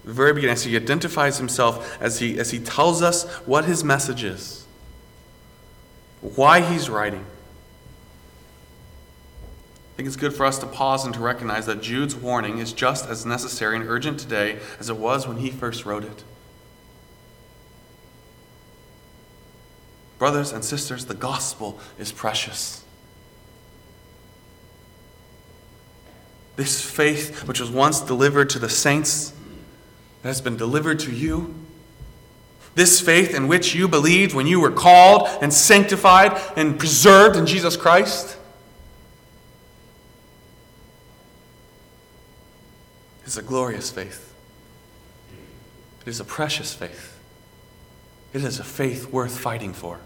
very 0.04 0.32
beginning, 0.32 0.52
as 0.52 0.62
he 0.62 0.76
identifies 0.76 1.38
himself, 1.38 2.00
as 2.00 2.20
he, 2.20 2.38
as 2.38 2.52
he 2.52 2.60
tells 2.60 3.02
us 3.02 3.28
what 3.38 3.64
his 3.64 3.82
message 3.82 4.22
is, 4.22 4.66
why 6.20 6.60
he's 6.60 6.88
writing, 6.88 7.24
I 9.42 9.96
think 9.96 10.06
it's 10.06 10.14
good 10.14 10.32
for 10.32 10.46
us 10.46 10.60
to 10.60 10.66
pause 10.66 11.04
and 11.04 11.12
to 11.14 11.18
recognize 11.20 11.66
that 11.66 11.82
Jude's 11.82 12.14
warning 12.14 12.58
is 12.58 12.72
just 12.72 13.08
as 13.08 13.26
necessary 13.26 13.74
and 13.74 13.84
urgent 13.84 14.20
today 14.20 14.60
as 14.78 14.90
it 14.90 14.96
was 14.96 15.26
when 15.26 15.38
he 15.38 15.50
first 15.50 15.84
wrote 15.84 16.04
it. 16.04 16.22
Brothers 20.20 20.52
and 20.52 20.64
sisters, 20.64 21.06
the 21.06 21.14
gospel 21.14 21.80
is 21.98 22.12
precious. 22.12 22.84
This 26.56 26.80
faith, 26.80 27.46
which 27.46 27.60
was 27.60 27.70
once 27.70 28.00
delivered 28.00 28.50
to 28.50 28.58
the 28.58 28.68
saints, 28.68 29.32
has 30.22 30.40
been 30.40 30.56
delivered 30.56 30.98
to 31.00 31.12
you. 31.12 31.54
This 32.74 33.00
faith 33.00 33.34
in 33.34 33.48
which 33.48 33.74
you 33.74 33.88
believed 33.88 34.34
when 34.34 34.46
you 34.46 34.60
were 34.60 34.70
called 34.70 35.28
and 35.42 35.52
sanctified 35.52 36.40
and 36.56 36.78
preserved 36.78 37.36
in 37.36 37.46
Jesus 37.46 37.76
Christ 37.76 38.36
is 43.24 43.36
a 43.36 43.42
glorious 43.42 43.90
faith. 43.90 44.34
It 46.02 46.08
is 46.08 46.20
a 46.20 46.24
precious 46.24 46.74
faith. 46.74 47.18
It 48.32 48.44
is 48.44 48.58
a 48.58 48.64
faith 48.64 49.12
worth 49.12 49.38
fighting 49.38 49.72
for. 49.72 50.00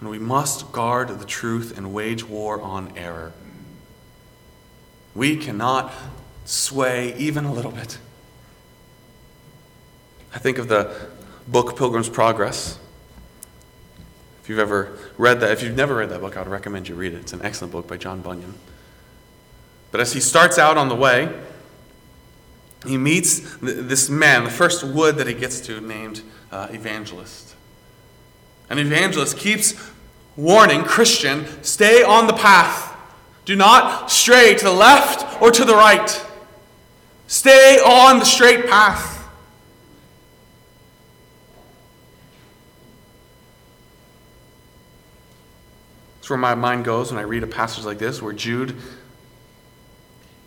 And 0.00 0.08
we 0.08 0.18
must 0.18 0.72
guard 0.72 1.08
the 1.08 1.24
truth 1.24 1.76
and 1.76 1.94
wage 1.94 2.24
war 2.24 2.60
on 2.60 2.96
error. 2.96 3.32
We 5.14 5.36
cannot 5.36 5.92
sway 6.44 7.14
even 7.16 7.44
a 7.44 7.52
little 7.52 7.70
bit. 7.70 7.98
I 10.34 10.38
think 10.38 10.58
of 10.58 10.68
the 10.68 10.94
book 11.46 11.76
Pilgrim's 11.76 12.08
Progress. 12.08 12.78
If 14.42 14.48
you've 14.48 14.58
ever 14.58 14.98
read 15.16 15.40
that, 15.40 15.52
if 15.52 15.62
you've 15.62 15.76
never 15.76 15.94
read 15.94 16.10
that 16.10 16.20
book, 16.20 16.36
I 16.36 16.40
would 16.40 16.50
recommend 16.50 16.88
you 16.88 16.94
read 16.94 17.14
it. 17.14 17.20
It's 17.20 17.32
an 17.32 17.42
excellent 17.42 17.72
book 17.72 17.86
by 17.86 17.96
John 17.96 18.20
Bunyan. 18.20 18.54
But 19.90 20.00
as 20.00 20.12
he 20.12 20.20
starts 20.20 20.58
out 20.58 20.76
on 20.76 20.88
the 20.88 20.94
way, 20.94 21.32
he 22.84 22.98
meets 22.98 23.56
this 23.62 24.10
man, 24.10 24.44
the 24.44 24.50
first 24.50 24.84
wood 24.84 25.16
that 25.16 25.26
he 25.26 25.34
gets 25.34 25.60
to, 25.60 25.80
named 25.80 26.22
uh, 26.50 26.68
Evangelist. 26.70 27.54
An 28.68 28.78
evangelist 28.78 29.38
keeps 29.38 29.74
warning 30.36 30.82
Christian, 30.82 31.46
stay 31.62 32.02
on 32.02 32.26
the 32.26 32.32
path. 32.32 32.93
Do 33.44 33.56
not 33.56 34.10
stray 34.10 34.54
to 34.54 34.64
the 34.64 34.72
left 34.72 35.40
or 35.42 35.50
to 35.50 35.64
the 35.64 35.74
right. 35.74 36.24
Stay 37.26 37.78
on 37.78 38.18
the 38.18 38.24
straight 38.24 38.66
path. 38.66 39.14
That's 46.16 46.30
where 46.30 46.38
my 46.38 46.54
mind 46.54 46.86
goes 46.86 47.10
when 47.10 47.18
I 47.18 47.24
read 47.24 47.42
a 47.42 47.46
passage 47.46 47.84
like 47.84 47.98
this, 47.98 48.22
where 48.22 48.32
Jude 48.32 48.74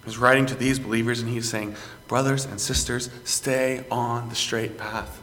is 0.07 0.17
writing 0.17 0.47
to 0.47 0.55
these 0.55 0.79
believers 0.79 1.19
and 1.19 1.29
he's 1.29 1.47
saying, 1.47 1.75
Brothers 2.07 2.45
and 2.45 2.59
sisters, 2.59 3.11
stay 3.25 3.85
on 3.91 4.29
the 4.29 4.35
straight 4.35 4.77
path. 4.77 5.21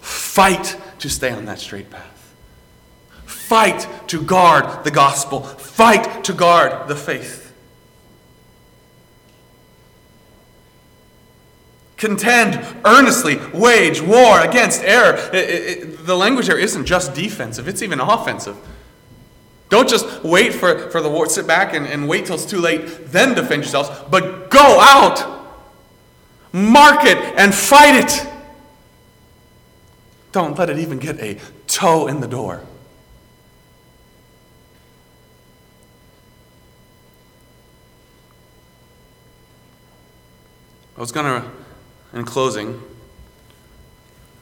Fight 0.00 0.76
to 1.00 1.08
stay 1.08 1.32
on 1.32 1.46
that 1.46 1.58
straight 1.58 1.90
path. 1.90 2.15
Fight 3.46 3.86
to 4.08 4.20
guard 4.20 4.82
the 4.82 4.90
gospel. 4.90 5.40
Fight 5.40 6.24
to 6.24 6.32
guard 6.32 6.88
the 6.88 6.96
faith. 6.96 7.54
Contend 11.96 12.60
earnestly, 12.84 13.38
wage 13.54 14.02
war 14.02 14.40
against 14.40 14.82
error. 14.82 15.14
It, 15.32 15.36
it, 15.36 16.06
the 16.06 16.16
language 16.16 16.46
here 16.46 16.58
isn't 16.58 16.86
just 16.86 17.14
defensive, 17.14 17.68
it's 17.68 17.82
even 17.82 18.00
offensive. 18.00 18.56
Don't 19.68 19.88
just 19.88 20.24
wait 20.24 20.52
for, 20.52 20.90
for 20.90 21.00
the 21.00 21.08
war, 21.08 21.28
sit 21.28 21.46
back 21.46 21.72
and, 21.72 21.86
and 21.86 22.08
wait 22.08 22.26
till 22.26 22.34
it's 22.34 22.46
too 22.46 22.60
late, 22.60 23.12
then 23.12 23.34
defend 23.34 23.62
yourselves, 23.62 23.90
but 24.10 24.50
go 24.50 24.80
out, 24.80 25.46
mark 26.52 27.04
it, 27.04 27.18
and 27.36 27.54
fight 27.54 27.94
it. 27.94 28.26
Don't 30.32 30.58
let 30.58 30.68
it 30.68 30.80
even 30.80 30.98
get 30.98 31.20
a 31.20 31.38
toe 31.68 32.08
in 32.08 32.20
the 32.20 32.26
door. 32.28 32.64
I 40.96 41.00
was 41.00 41.12
going 41.12 41.42
to, 41.42 41.50
in 42.14 42.24
closing, 42.24 42.80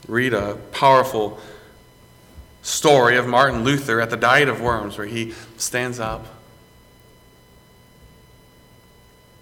read 0.06 0.32
a 0.32 0.54
powerful 0.70 1.40
story 2.62 3.16
of 3.16 3.26
Martin 3.26 3.64
Luther 3.64 4.00
at 4.00 4.10
the 4.10 4.16
Diet 4.16 4.48
of 4.48 4.60
Worms, 4.60 4.96
where 4.96 5.06
he 5.06 5.34
stands 5.56 5.98
up 5.98 6.26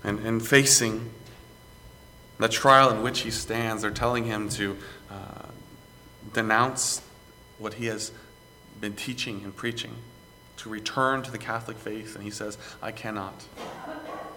and, 0.02 0.20
and 0.20 0.46
facing 0.46 1.10
the 2.38 2.48
trial 2.48 2.90
in 2.90 3.02
which 3.02 3.20
he 3.20 3.30
stands, 3.30 3.82
they're 3.82 3.90
telling 3.90 4.24
him 4.24 4.48
to 4.48 4.76
uh, 5.10 5.46
denounce 6.32 7.02
what 7.58 7.74
he 7.74 7.86
has 7.86 8.10
been 8.80 8.94
teaching 8.94 9.42
and 9.44 9.54
preaching, 9.54 9.94
to 10.56 10.70
return 10.70 11.22
to 11.22 11.30
the 11.30 11.38
Catholic 11.38 11.76
faith, 11.76 12.14
and 12.16 12.24
he 12.24 12.30
says, 12.30 12.56
I 12.80 12.90
cannot. 12.90 13.44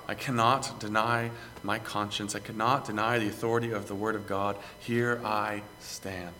I 0.08 0.14
cannot 0.14 0.80
deny 0.80 1.32
my 1.64 1.80
conscience. 1.80 2.36
I 2.36 2.40
cannot 2.40 2.86
deny 2.86 3.18
the 3.18 3.28
authority 3.28 3.72
of 3.72 3.88
the 3.88 3.96
Word 3.96 4.16
of 4.16 4.28
God. 4.28 4.58
Here 4.80 5.20
I 5.24 5.64
stand. 5.80 6.34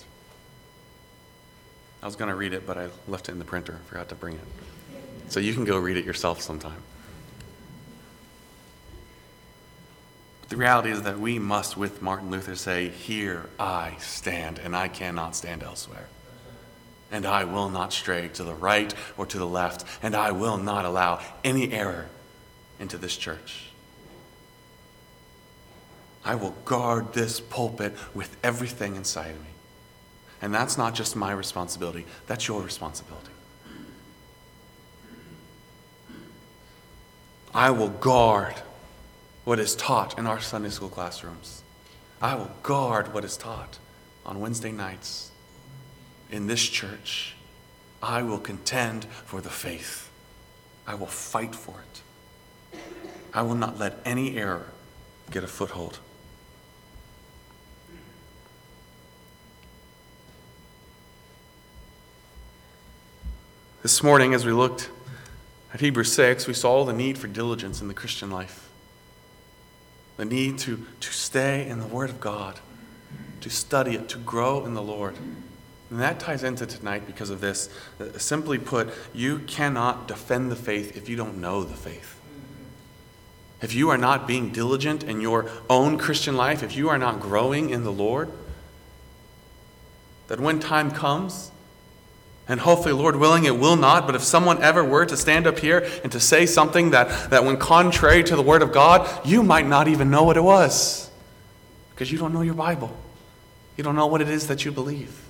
I 2.04 2.06
was 2.06 2.16
going 2.16 2.30
to 2.30 2.36
read 2.36 2.54
it, 2.54 2.68
but 2.68 2.78
I 2.78 2.90
left 3.08 3.30
it 3.30 3.32
in 3.32 3.40
the 3.40 3.46
printer. 3.46 3.80
I 3.84 3.90
Forgot 3.90 4.10
to 4.10 4.16
bring 4.16 4.36
it. 4.36 4.42
So 5.30 5.40
you 5.40 5.54
can 5.56 5.66
go 5.66 5.80
read 5.80 5.98
it 5.98 6.06
yourself 6.06 6.42
sometime. 6.42 6.84
The 10.50 10.58
reality 10.58 10.92
is 10.92 11.02
that 11.02 11.20
we 11.20 11.40
must, 11.40 11.76
with 11.76 12.04
Martin 12.04 12.30
Luther, 12.30 12.56
say, 12.56 12.90
Here 12.90 13.50
I 13.60 13.96
stand, 14.00 14.60
and 14.60 14.76
I 14.76 14.88
cannot 14.88 15.36
stand 15.36 15.64
elsewhere. 15.64 16.08
And 17.12 17.26
I 17.26 17.46
will 17.46 17.70
not 17.70 17.92
stray 17.92 18.28
to 18.34 18.44
the 18.44 18.54
right 18.54 18.94
or 19.18 19.26
to 19.26 19.40
the 19.40 19.48
left, 19.48 19.86
and 20.04 20.14
I 20.14 20.32
will 20.32 20.58
not 20.58 20.86
allow 20.86 21.22
any 21.44 21.72
error 21.74 22.10
into 22.80 22.98
this 22.98 23.16
church. 23.16 23.72
I 26.24 26.36
will 26.36 26.56
guard 26.66 27.14
this 27.14 27.40
pulpit 27.40 27.94
with 28.14 28.36
everything 28.44 28.96
inside 28.96 29.32
of 29.32 29.40
me. 29.40 29.48
And 30.42 30.54
that's 30.54 30.78
not 30.78 30.96
just 30.96 31.16
my 31.16 31.32
responsibility, 31.32 32.06
that's 32.28 32.48
your 32.48 32.62
responsibility. 32.62 33.30
I 37.54 37.70
will 37.70 37.90
guard 37.90 38.56
what 39.46 39.60
is 39.60 39.76
taught 39.76 40.20
in 40.20 40.28
our 40.28 40.42
Sunday 40.42 40.70
school 40.70 40.90
classrooms. 40.90 41.64
I 42.22 42.36
will 42.36 42.52
guard 42.64 43.14
what 43.14 43.24
is 43.24 43.38
taught 43.38 43.78
on 44.26 44.40
Wednesday 44.40 44.72
nights 44.72 45.32
in 46.30 46.48
this 46.48 46.68
church. 46.68 47.36
I 48.02 48.24
will 48.24 48.40
contend 48.40 49.06
for 49.06 49.40
the 49.40 49.50
faith. 49.50 50.10
I 50.86 50.96
will 50.96 51.08
fight 51.08 51.56
for 51.56 51.80
it. 51.80 52.02
I 53.34 53.42
will 53.42 53.56
not 53.56 53.78
let 53.78 54.00
any 54.06 54.38
error 54.38 54.68
get 55.30 55.44
a 55.44 55.48
foothold. 55.48 56.00
This 63.82 64.02
morning, 64.02 64.34
as 64.34 64.46
we 64.46 64.52
looked 64.52 64.90
at 65.74 65.80
Hebrews 65.80 66.12
6, 66.14 66.48
we 66.48 66.56
saw 66.56 66.86
the 66.86 66.94
need 66.94 67.20
for 67.20 67.28
diligence 67.28 67.82
in 67.82 67.88
the 67.88 67.94
Christian 67.94 68.32
life, 68.32 68.68
the 70.18 70.26
need 70.26 70.58
to, 70.60 70.88
to 71.02 71.12
stay 71.12 71.68
in 71.68 71.80
the 71.80 71.86
Word 71.86 72.10
of 72.10 72.20
God, 72.20 72.60
to 73.42 73.50
study 73.50 73.94
it, 73.94 74.10
to 74.10 74.18
grow 74.18 74.66
in 74.66 74.74
the 74.74 74.82
Lord. 74.82 75.16
And 75.92 76.00
that 76.00 76.20
ties 76.20 76.44
into 76.44 76.66
tonight 76.66 77.06
because 77.06 77.30
of 77.30 77.42
this. 77.42 77.70
Uh, 78.00 78.18
simply 78.18 78.58
put, 78.58 78.92
you 79.14 79.40
cannot 79.40 80.08
defend 80.08 80.52
the 80.52 80.56
faith 80.56 80.98
if 80.98 81.08
you 81.08 81.16
don't 81.16 81.40
know 81.40 81.64
the 81.64 81.76
faith. 81.76 82.15
If 83.62 83.74
you 83.74 83.90
are 83.90 83.98
not 83.98 84.28
being 84.28 84.52
diligent 84.52 85.04
in 85.04 85.22
your 85.22 85.50
own 85.70 85.98
Christian 85.98 86.36
life, 86.36 86.62
if 86.62 86.76
you 86.76 86.90
are 86.90 86.98
not 86.98 87.20
growing 87.20 87.70
in 87.70 87.84
the 87.84 87.92
Lord, 87.92 88.30
that 90.28 90.40
when 90.40 90.60
time 90.60 90.92
comes, 90.92 91.52
and 92.48 92.60
hopefully, 92.60 92.94
Lord 92.94 93.16
willing, 93.16 93.46
it 93.46 93.58
will 93.58 93.76
not, 93.76 94.06
but 94.06 94.14
if 94.14 94.22
someone 94.22 94.62
ever 94.62 94.84
were 94.84 95.06
to 95.06 95.18
stand 95.18 95.48
up 95.48 95.58
here 95.58 95.88
and 96.04 96.12
to 96.12 96.20
say 96.20 96.46
something 96.46 96.92
that, 96.92 97.32
that 97.32 97.44
went 97.44 97.60
contrary 97.60 98.24
to 98.24 98.36
the 98.36 98.42
Word 98.42 98.62
of 98.62 98.72
God, 98.72 99.26
you 99.26 99.42
might 99.42 99.66
not 99.66 99.88
even 99.88 100.12
know 100.12 100.24
what 100.24 100.38
it 100.38 100.44
was 100.44 101.10
because 101.90 102.12
you 102.12 102.20
don't 102.20 102.34
know 102.34 102.42
your 102.42 102.54
Bible. 102.54 102.96
You 103.78 103.84
don't 103.84 103.96
know 103.96 104.08
what 104.08 104.22
it 104.22 104.30
is 104.30 104.48
that 104.48 104.64
you 104.64 104.72
believe. 104.72 105.25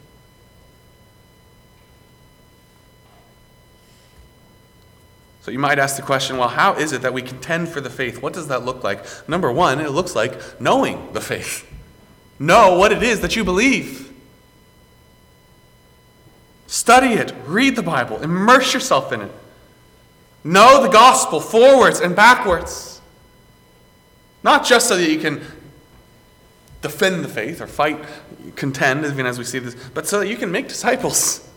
So 5.45 5.51
you 5.51 5.59
might 5.59 5.77
ask 5.77 5.95
the 5.95 6.01
question 6.01 6.37
well, 6.37 6.47
how 6.47 6.73
is 6.73 6.91
it 6.91 7.03
that 7.03 7.13
we 7.13 7.21
contend 7.21 7.69
for 7.69 7.79
the 7.79 7.89
faith? 7.91 8.19
What 8.19 8.33
does 8.33 8.47
that 8.47 8.65
look 8.65 8.83
like? 8.83 9.29
Number 9.29 9.51
one, 9.51 9.79
it 9.79 9.91
looks 9.91 10.15
like 10.15 10.59
knowing 10.59 11.13
the 11.13 11.21
faith. 11.21 11.71
Know 12.39 12.79
what 12.79 12.91
it 12.91 13.03
is 13.03 13.19
that 13.19 13.35
you 13.35 13.43
believe. 13.43 14.11
Study 16.65 17.09
it, 17.09 17.31
read 17.45 17.75
the 17.75 17.83
Bible, 17.83 18.23
immerse 18.23 18.73
yourself 18.73 19.11
in 19.11 19.21
it. 19.21 19.31
Know 20.43 20.81
the 20.81 20.89
gospel 20.89 21.39
forwards 21.39 21.99
and 21.99 22.15
backwards. 22.15 22.99
Not 24.43 24.65
just 24.65 24.87
so 24.87 24.97
that 24.97 25.07
you 25.07 25.19
can 25.19 25.41
defend 26.81 27.23
the 27.23 27.29
faith 27.29 27.61
or 27.61 27.67
fight, 27.67 28.03
contend, 28.55 29.05
even 29.05 29.27
as 29.27 29.37
we 29.37 29.43
see 29.43 29.59
this, 29.59 29.75
but 29.93 30.07
so 30.07 30.21
that 30.21 30.27
you 30.27 30.37
can 30.37 30.51
make 30.51 30.67
disciples. 30.67 31.47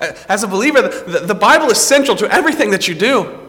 As 0.00 0.42
a 0.42 0.48
believer, 0.48 0.82
the, 0.82 1.34
Bible 1.34 1.70
is 1.70 1.78
central 1.78 2.16
to 2.16 2.32
everything 2.32 2.70
that 2.70 2.88
you 2.88 2.94
do. 2.94 3.40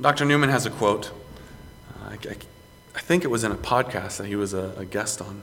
Dr. 0.00 0.24
Newman 0.24 0.50
has 0.50 0.66
a 0.66 0.70
quote. 0.70 1.12
I, 2.10 2.16
think 2.98 3.24
it 3.24 3.28
was 3.28 3.44
in 3.44 3.52
a 3.52 3.56
podcast 3.56 4.18
that 4.18 4.26
he 4.26 4.36
was 4.36 4.52
a, 4.52 4.86
guest 4.90 5.22
on. 5.22 5.42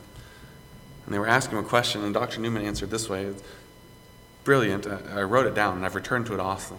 And 1.05 1.15
they 1.15 1.17
were 1.17 1.27
asking 1.27 1.57
him 1.57 1.65
a 1.65 1.67
question, 1.67 2.03
and 2.03 2.13
Dr. 2.13 2.39
Newman 2.41 2.63
answered 2.63 2.91
this 2.91 3.09
way. 3.09 3.23
It's 3.23 3.43
brilliant. 4.43 4.85
I 4.85 5.21
wrote 5.23 5.47
it 5.47 5.55
down, 5.55 5.77
and 5.77 5.85
I've 5.85 5.95
returned 5.95 6.27
to 6.27 6.33
it 6.33 6.39
often. 6.39 6.77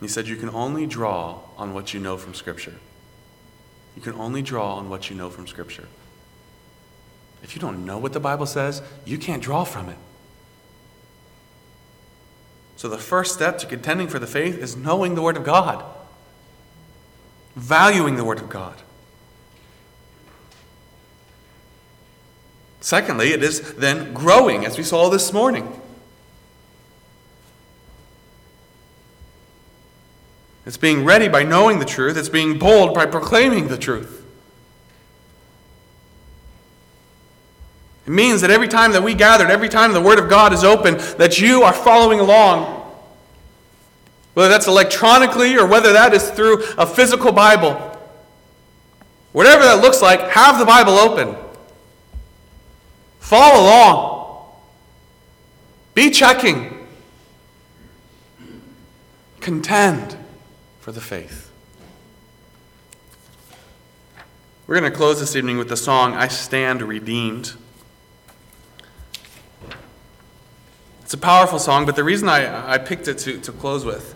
He 0.00 0.08
said, 0.08 0.28
You 0.28 0.36
can 0.36 0.50
only 0.50 0.86
draw 0.86 1.40
on 1.56 1.74
what 1.74 1.94
you 1.94 2.00
know 2.00 2.16
from 2.16 2.34
Scripture. 2.34 2.74
You 3.96 4.02
can 4.02 4.14
only 4.14 4.42
draw 4.42 4.74
on 4.76 4.88
what 4.88 5.10
you 5.10 5.16
know 5.16 5.30
from 5.30 5.46
Scripture. 5.46 5.88
If 7.42 7.54
you 7.54 7.60
don't 7.60 7.84
know 7.84 7.98
what 7.98 8.12
the 8.12 8.20
Bible 8.20 8.46
says, 8.46 8.82
you 9.04 9.18
can't 9.18 9.42
draw 9.42 9.64
from 9.64 9.88
it. 9.88 9.98
So, 12.76 12.88
the 12.88 12.98
first 12.98 13.34
step 13.34 13.58
to 13.58 13.66
contending 13.66 14.08
for 14.08 14.18
the 14.18 14.26
faith 14.26 14.58
is 14.58 14.76
knowing 14.76 15.14
the 15.14 15.22
Word 15.22 15.36
of 15.36 15.44
God, 15.44 15.84
valuing 17.54 18.16
the 18.16 18.24
Word 18.24 18.40
of 18.40 18.48
God. 18.48 18.82
Secondly, 22.80 23.30
it 23.30 23.42
is 23.42 23.74
then 23.74 24.12
growing, 24.12 24.66
as 24.66 24.76
we 24.76 24.84
saw 24.84 25.08
this 25.08 25.32
morning. 25.32 25.80
It's 30.66 30.76
being 30.76 31.04
ready 31.04 31.28
by 31.28 31.42
knowing 31.42 31.78
the 31.78 31.84
truth. 31.84 32.16
It's 32.16 32.28
being 32.28 32.58
bold 32.58 32.94
by 32.94 33.06
proclaiming 33.06 33.68
the 33.68 33.76
truth. 33.76 34.22
It 38.06 38.10
means 38.10 38.40
that 38.40 38.50
every 38.50 38.68
time 38.68 38.92
that 38.92 39.02
we 39.02 39.14
gathered, 39.14 39.50
every 39.50 39.68
time 39.68 39.92
the 39.92 40.00
Word 40.00 40.18
of 40.18 40.28
God 40.28 40.52
is 40.52 40.64
open, 40.64 40.96
that 41.18 41.38
you 41.40 41.62
are 41.62 41.72
following 41.72 42.20
along. 42.20 42.82
Whether 44.34 44.48
that's 44.48 44.66
electronically 44.66 45.56
or 45.56 45.66
whether 45.66 45.92
that 45.92 46.12
is 46.12 46.30
through 46.30 46.64
a 46.76 46.86
physical 46.86 47.32
Bible. 47.32 47.72
Whatever 49.32 49.64
that 49.64 49.80
looks 49.80 50.02
like, 50.02 50.20
have 50.30 50.58
the 50.58 50.64
Bible 50.64 50.94
open. 50.94 51.36
Follow 53.20 53.62
along. 53.62 54.50
Be 55.94 56.10
checking. 56.10 56.86
Contend 59.40 60.23
for 60.84 60.92
the 60.92 61.00
faith. 61.00 61.50
We're 64.66 64.78
going 64.78 64.92
to 64.92 64.94
close 64.94 65.18
this 65.18 65.34
evening 65.34 65.56
with 65.56 65.70
the 65.70 65.78
song, 65.78 66.12
I 66.12 66.28
Stand 66.28 66.82
Redeemed. 66.82 67.54
It's 71.00 71.14
a 71.14 71.16
powerful 71.16 71.58
song, 71.58 71.86
but 71.86 71.96
the 71.96 72.04
reason 72.04 72.28
I, 72.28 72.74
I 72.74 72.76
picked 72.76 73.08
it 73.08 73.16
to, 73.20 73.40
to 73.40 73.52
close 73.52 73.86
with, 73.86 74.14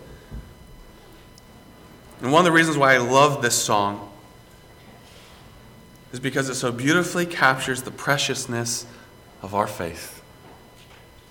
and 2.21 2.31
one 2.31 2.41
of 2.41 2.45
the 2.45 2.51
reasons 2.51 2.77
why 2.77 2.93
I 2.93 2.97
love 2.99 3.41
this 3.41 3.55
song, 3.55 4.07
is 6.13 6.19
because 6.19 6.49
it 6.49 6.55
so 6.55 6.71
beautifully 6.71 7.25
captures 7.25 7.81
the 7.81 7.89
preciousness 7.89 8.85
of 9.41 9.55
our 9.55 9.65
faith. 9.65 10.21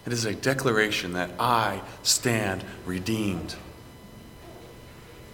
It 0.04 0.12
is 0.12 0.24
a 0.24 0.34
declaration 0.34 1.12
that 1.12 1.30
I 1.38 1.82
stand 2.02 2.64
redeemed 2.84 3.54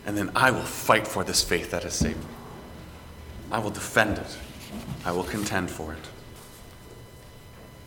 and 0.06 0.16
then 0.16 0.30
I 0.36 0.50
will 0.50 0.62
fight 0.62 1.06
for 1.06 1.24
this 1.24 1.42
faith 1.42 1.70
that 1.70 1.82
has 1.82 1.94
saved 1.94 2.18
me. 2.18 2.34
I 3.50 3.58
will 3.58 3.70
defend 3.70 4.18
it. 4.18 4.36
I 5.04 5.12
will 5.12 5.24
contend 5.24 5.70
for 5.70 5.92
it. 5.92 6.08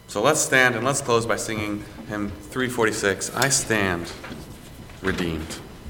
So 0.08 0.22
let's 0.22 0.40
stand 0.40 0.76
and 0.76 0.86
let's 0.86 1.02
close 1.02 1.26
by 1.26 1.36
singing 1.36 1.84
hymn 2.08 2.30
346 2.30 3.36
I 3.36 3.50
stand 3.50 4.12
redeemed. 5.02 5.60